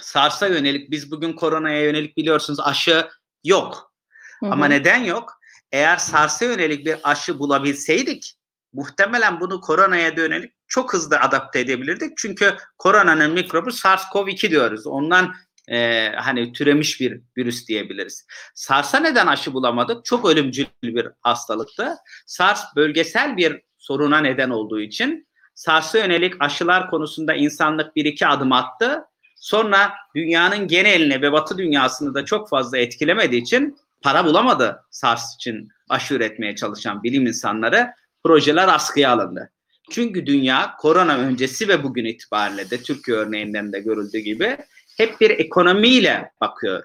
SARS'a 0.00 0.46
yönelik 0.46 0.90
biz 0.90 1.10
bugün 1.10 1.32
koronaya 1.32 1.82
yönelik 1.82 2.16
biliyorsunuz 2.16 2.60
aşı 2.60 3.08
yok. 3.44 3.95
Hı 4.40 4.46
hı. 4.46 4.50
Ama 4.50 4.66
neden 4.66 5.04
yok? 5.04 5.40
Eğer 5.72 5.96
SARS'a 5.96 6.44
yönelik 6.44 6.86
bir 6.86 6.96
aşı 7.02 7.38
bulabilseydik 7.38 8.36
muhtemelen 8.76 9.40
bunu 9.40 9.60
koronaya 9.60 10.08
yönelik 10.08 10.52
çok 10.68 10.94
hızlı 10.94 11.20
adapte 11.20 11.60
edebilirdik. 11.60 12.16
Çünkü 12.16 12.56
koronanın 12.78 13.32
mikrobu 13.32 13.70
SARS-CoV-2 13.70 14.50
diyoruz. 14.50 14.86
Ondan 14.86 15.34
e, 15.68 16.08
hani 16.16 16.52
türemiş 16.52 17.00
bir 17.00 17.20
virüs 17.36 17.68
diyebiliriz. 17.68 18.26
SARS'a 18.54 18.98
neden 18.98 19.26
aşı 19.26 19.54
bulamadık? 19.54 20.04
Çok 20.04 20.28
ölümcül 20.28 20.66
bir 20.82 21.08
hastalıktı. 21.20 21.96
SARS 22.26 22.64
bölgesel 22.76 23.36
bir 23.36 23.60
soruna 23.78 24.18
neden 24.18 24.50
olduğu 24.50 24.80
için 24.80 25.28
SARS'a 25.54 25.98
yönelik 25.98 26.34
aşılar 26.40 26.90
konusunda 26.90 27.34
insanlık 27.34 27.96
bir 27.96 28.04
iki 28.04 28.26
adım 28.26 28.52
attı. 28.52 29.04
Sonra 29.36 29.92
dünyanın 30.14 30.68
geneline 30.68 31.22
ve 31.22 31.32
batı 31.32 31.58
dünyasını 31.58 32.14
da 32.14 32.24
çok 32.24 32.48
fazla 32.48 32.78
etkilemediği 32.78 33.42
için 33.42 33.78
para 34.02 34.24
bulamadı 34.24 34.80
SARS 34.90 35.34
için 35.34 35.68
aşı 35.88 36.14
üretmeye 36.14 36.54
çalışan 36.54 37.02
bilim 37.02 37.26
insanları. 37.26 37.90
Projeler 38.24 38.68
askıya 38.68 39.10
alındı. 39.10 39.50
Çünkü 39.90 40.26
dünya 40.26 40.76
korona 40.78 41.16
öncesi 41.16 41.68
ve 41.68 41.82
bugün 41.82 42.04
itibariyle 42.04 42.70
de 42.70 42.82
Türkiye 42.82 43.16
örneğinden 43.16 43.72
de 43.72 43.80
görüldüğü 43.80 44.18
gibi 44.18 44.56
hep 44.96 45.20
bir 45.20 45.30
ekonomiyle 45.30 46.30
bakıyor. 46.40 46.82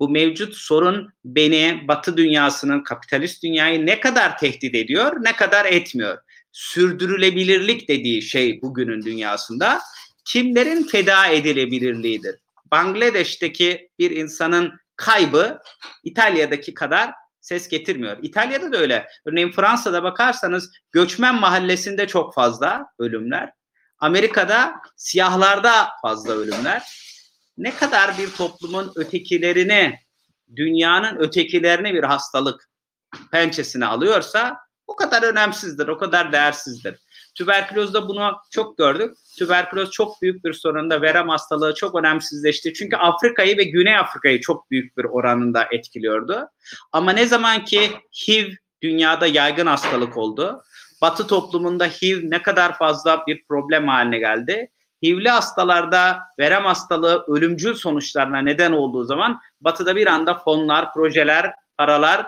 Bu 0.00 0.08
mevcut 0.08 0.54
sorun 0.54 1.12
beni 1.24 1.84
batı 1.88 2.16
dünyasının 2.16 2.82
kapitalist 2.82 3.42
dünyayı 3.42 3.86
ne 3.86 4.00
kadar 4.00 4.38
tehdit 4.38 4.74
ediyor 4.74 5.12
ne 5.20 5.32
kadar 5.32 5.64
etmiyor. 5.64 6.18
Sürdürülebilirlik 6.52 7.88
dediği 7.88 8.22
şey 8.22 8.62
bugünün 8.62 9.02
dünyasında 9.02 9.80
kimlerin 10.24 10.82
feda 10.82 11.26
edilebilirliğidir. 11.26 12.36
Bangladeş'teki 12.70 13.88
bir 13.98 14.10
insanın 14.10 14.72
kaybı 14.96 15.58
İtalya'daki 16.04 16.74
kadar 16.74 17.14
ses 17.40 17.68
getirmiyor. 17.68 18.18
İtalya'da 18.22 18.72
da 18.72 18.76
öyle. 18.76 19.08
Örneğin 19.26 19.52
Fransa'da 19.52 20.02
bakarsanız 20.02 20.72
göçmen 20.92 21.34
mahallesinde 21.34 22.06
çok 22.06 22.34
fazla 22.34 22.86
ölümler. 22.98 23.52
Amerika'da 23.98 24.74
siyahlarda 24.96 25.88
fazla 26.02 26.32
ölümler. 26.32 26.82
Ne 27.58 27.74
kadar 27.74 28.18
bir 28.18 28.30
toplumun 28.30 28.92
ötekilerini, 28.96 29.98
dünyanın 30.56 31.16
ötekilerini 31.16 31.94
bir 31.94 32.02
hastalık 32.04 32.68
pençesine 33.32 33.86
alıyorsa 33.86 34.56
o 34.86 34.96
kadar 34.96 35.22
önemsizdir, 35.22 35.88
o 35.88 35.98
kadar 35.98 36.32
değersizdir. 36.32 37.05
Tüberkülozda 37.36 38.08
bunu 38.08 38.32
çok 38.50 38.78
gördük. 38.78 39.16
Tüberküloz 39.38 39.90
çok 39.90 40.22
büyük 40.22 40.44
bir 40.44 40.52
sorunda 40.52 41.02
verem 41.02 41.28
hastalığı 41.28 41.74
çok 41.74 41.94
önemsizleşti. 41.94 42.74
Çünkü 42.74 42.96
Afrika'yı 42.96 43.56
ve 43.56 43.64
Güney 43.64 43.96
Afrika'yı 43.96 44.40
çok 44.40 44.70
büyük 44.70 44.96
bir 44.96 45.04
oranında 45.04 45.68
etkiliyordu. 45.70 46.48
Ama 46.92 47.12
ne 47.12 47.26
zaman 47.26 47.64
ki 47.64 47.90
HIV 48.28 48.52
dünyada 48.82 49.26
yaygın 49.26 49.66
hastalık 49.66 50.16
oldu. 50.16 50.62
Batı 51.02 51.26
toplumunda 51.26 51.84
HIV 51.84 52.30
ne 52.30 52.42
kadar 52.42 52.78
fazla 52.78 53.26
bir 53.26 53.44
problem 53.48 53.88
haline 53.88 54.18
geldi. 54.18 54.70
HIV'li 55.02 55.28
hastalarda 55.28 56.18
verem 56.38 56.64
hastalığı 56.64 57.24
ölümcül 57.28 57.74
sonuçlarına 57.74 58.38
neden 58.38 58.72
olduğu 58.72 59.04
zaman 59.04 59.40
batıda 59.60 59.96
bir 59.96 60.06
anda 60.06 60.34
fonlar, 60.34 60.92
projeler, 60.92 61.54
paralar 61.78 62.26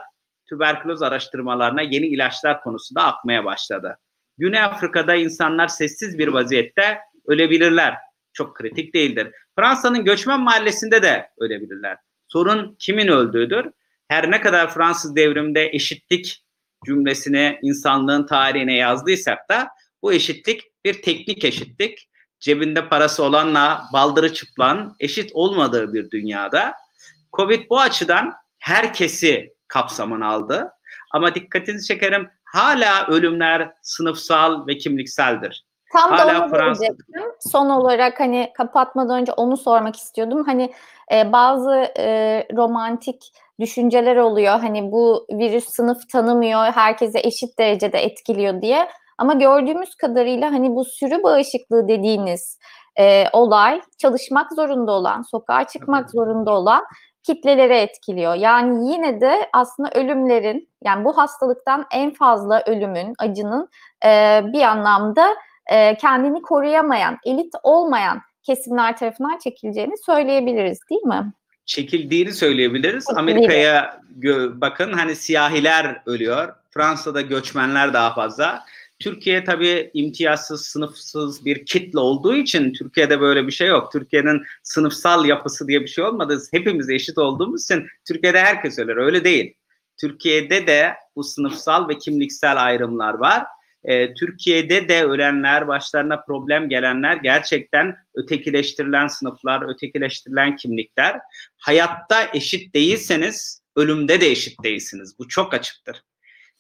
tüberküloz 0.48 1.02
araştırmalarına 1.02 1.82
yeni 1.82 2.06
ilaçlar 2.06 2.60
konusunda 2.60 3.04
akmaya 3.04 3.44
başladı. 3.44 3.98
Güney 4.38 4.60
Afrika'da 4.60 5.14
insanlar 5.14 5.68
sessiz 5.68 6.18
bir 6.18 6.28
vaziyette 6.28 6.98
ölebilirler. 7.26 7.94
Çok 8.32 8.56
kritik 8.56 8.94
değildir. 8.94 9.28
Fransa'nın 9.56 10.04
göçmen 10.04 10.40
mahallesinde 10.40 11.02
de 11.02 11.30
ölebilirler. 11.38 11.96
Sorun 12.28 12.76
kimin 12.78 13.08
öldüğüdür. 13.08 13.66
Her 14.08 14.30
ne 14.30 14.40
kadar 14.40 14.74
Fransız 14.74 15.16
devrimde 15.16 15.66
eşitlik 15.66 16.44
cümlesini 16.86 17.58
insanlığın 17.62 18.26
tarihine 18.26 18.76
yazdıysak 18.76 19.48
da 19.48 19.68
bu 20.02 20.12
eşitlik 20.12 20.62
bir 20.84 21.02
teknik 21.02 21.44
eşitlik. 21.44 22.08
Cebinde 22.40 22.88
parası 22.88 23.24
olanla 23.24 23.84
baldırı 23.92 24.32
çıplan 24.32 24.96
eşit 25.00 25.30
olmadığı 25.34 25.94
bir 25.94 26.10
dünyada 26.10 26.74
Covid 27.32 27.70
bu 27.70 27.80
açıdan 27.80 28.34
herkesi 28.58 29.54
kapsamını 29.68 30.26
aldı. 30.26 30.70
Ama 31.10 31.34
dikkatinizi 31.34 31.86
çekerim 31.86 32.28
hala 32.52 33.06
ölümler 33.06 33.72
sınıfsal 33.82 34.66
ve 34.66 34.78
kimlikseldir. 34.78 35.64
Tam 35.92 36.10
da 36.10 36.24
Hala 36.24 36.44
onu 36.44 36.50
Fransız. 36.50 36.88
Son 37.40 37.70
olarak 37.70 38.20
hani 38.20 38.52
kapatmadan 38.56 39.20
önce 39.20 39.32
onu 39.32 39.56
sormak 39.56 39.96
istiyordum. 39.96 40.44
Hani 40.46 40.72
e, 41.12 41.32
bazı 41.32 41.92
e, 41.98 42.46
romantik 42.56 43.32
düşünceler 43.60 44.16
oluyor. 44.16 44.60
Hani 44.60 44.92
bu 44.92 45.26
virüs 45.30 45.68
sınıf 45.68 46.08
tanımıyor, 46.08 46.64
herkese 46.64 47.20
eşit 47.20 47.58
derecede 47.58 47.98
etkiliyor 47.98 48.62
diye. 48.62 48.88
Ama 49.18 49.34
gördüğümüz 49.34 49.94
kadarıyla 49.94 50.52
hani 50.52 50.74
bu 50.74 50.84
sürü 50.84 51.22
bağışıklığı 51.22 51.88
dediğiniz 51.88 52.58
e, 52.98 53.24
olay 53.32 53.80
çalışmak 53.98 54.52
zorunda 54.52 54.92
olan, 54.92 55.22
sokağa 55.22 55.66
çıkmak 55.66 56.10
zorunda 56.10 56.50
olan 56.50 56.84
kitlelere 57.28 57.80
etkiliyor. 57.80 58.34
Yani 58.34 58.92
yine 58.92 59.20
de 59.20 59.48
aslında 59.52 59.90
ölümlerin, 59.94 60.68
yani 60.84 61.04
bu 61.04 61.18
hastalıktan 61.18 61.86
en 61.92 62.10
fazla 62.14 62.62
ölümün, 62.66 63.14
acının 63.18 63.68
e, 64.04 64.40
bir 64.52 64.62
anlamda 64.62 65.26
e, 65.66 65.96
kendini 65.96 66.42
koruyamayan, 66.42 67.18
elit 67.24 67.54
olmayan 67.62 68.20
kesimler 68.42 68.96
tarafından 68.96 69.38
çekileceğini 69.38 69.94
söyleyebiliriz 70.06 70.78
değil 70.90 71.02
mi? 71.02 71.32
çekildiğini 71.68 72.32
söyleyebiliriz. 72.32 73.04
Amerika'ya 73.16 74.00
bakın 74.54 74.92
hani 74.92 75.16
siyahiler 75.16 76.02
ölüyor. 76.06 76.54
Fransa'da 76.70 77.20
göçmenler 77.20 77.92
daha 77.92 78.14
fazla. 78.14 78.64
Türkiye 78.98 79.44
tabii 79.44 79.90
imtiyazsız, 79.94 80.66
sınıfsız 80.66 81.44
bir 81.44 81.66
kitle 81.66 81.98
olduğu 81.98 82.36
için 82.36 82.72
Türkiye'de 82.72 83.20
böyle 83.20 83.46
bir 83.46 83.52
şey 83.52 83.68
yok. 83.68 83.92
Türkiye'nin 83.92 84.42
sınıfsal 84.62 85.24
yapısı 85.24 85.68
diye 85.68 85.80
bir 85.80 85.86
şey 85.86 86.04
olmadı. 86.04 86.38
Hepimiz 86.52 86.90
eşit 86.90 87.18
olduğumuz 87.18 87.64
için 87.64 87.86
Türkiye'de 88.08 88.40
herkes 88.40 88.78
ölür. 88.78 88.96
Öyle 88.96 89.24
değil. 89.24 89.54
Türkiye'de 90.00 90.66
de 90.66 90.94
bu 91.16 91.24
sınıfsal 91.24 91.88
ve 91.88 91.98
kimliksel 91.98 92.64
ayrımlar 92.64 93.14
var. 93.14 93.44
Ee, 93.84 94.14
Türkiye'de 94.14 94.88
de 94.88 95.04
ölenler, 95.04 95.68
başlarına 95.68 96.20
problem 96.20 96.68
gelenler 96.68 97.16
gerçekten 97.16 97.96
ötekileştirilen 98.14 99.06
sınıflar, 99.06 99.74
ötekileştirilen 99.74 100.56
kimlikler. 100.56 101.20
Hayatta 101.56 102.30
eşit 102.34 102.74
değilseniz 102.74 103.62
ölümde 103.76 104.20
de 104.20 104.26
eşit 104.26 104.64
değilsiniz. 104.64 105.18
Bu 105.18 105.28
çok 105.28 105.54
açıktır. 105.54 106.02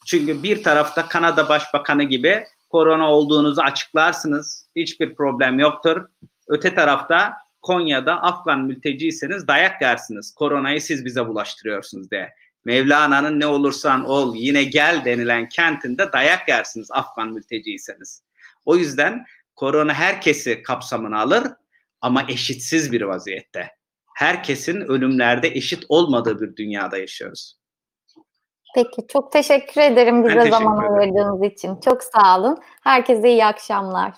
Çünkü 0.08 0.42
bir 0.42 0.62
tarafta 0.62 1.08
Kanada 1.08 1.48
Başbakanı 1.48 2.04
gibi 2.04 2.44
korona 2.68 3.10
olduğunuzu 3.12 3.60
açıklarsınız. 3.60 4.68
Hiçbir 4.76 5.14
problem 5.14 5.58
yoktur. 5.58 6.06
Öte 6.48 6.74
tarafta 6.74 7.32
Konya'da 7.62 8.22
Afgan 8.22 8.60
mülteciyseniz 8.60 9.48
dayak 9.48 9.82
yersiniz. 9.82 10.34
Koronayı 10.34 10.80
siz 10.80 11.04
bize 11.04 11.26
bulaştırıyorsunuz 11.26 12.10
diye. 12.10 12.34
Mevlana'nın 12.64 13.40
ne 13.40 13.46
olursan 13.46 14.04
ol 14.04 14.34
yine 14.36 14.64
gel 14.64 15.02
denilen 15.04 15.48
kentinde 15.48 16.12
dayak 16.12 16.48
yersiniz 16.48 16.88
Afgan 16.90 17.32
mülteciyseniz. 17.32 18.22
O 18.64 18.76
yüzden 18.76 19.24
korona 19.54 19.94
herkesi 19.94 20.62
kapsamına 20.62 21.20
alır 21.20 21.44
ama 22.00 22.24
eşitsiz 22.28 22.92
bir 22.92 23.02
vaziyette. 23.02 23.70
Herkesin 24.14 24.80
ölümlerde 24.80 25.48
eşit 25.48 25.84
olmadığı 25.88 26.40
bir 26.40 26.56
dünyada 26.56 26.98
yaşıyoruz. 26.98 27.58
Peki 28.74 29.06
çok 29.08 29.32
teşekkür 29.32 29.80
ederim 29.80 30.24
bize 30.24 30.34
teşekkür 30.34 30.50
zaman 30.50 30.78
ederim. 30.84 30.94
ayırdığınız 30.98 31.42
için. 31.52 31.80
Çok 31.80 32.02
sağ 32.02 32.38
olun. 32.38 32.58
Herkese 32.84 33.30
iyi 33.30 33.44
akşamlar. 33.46 34.12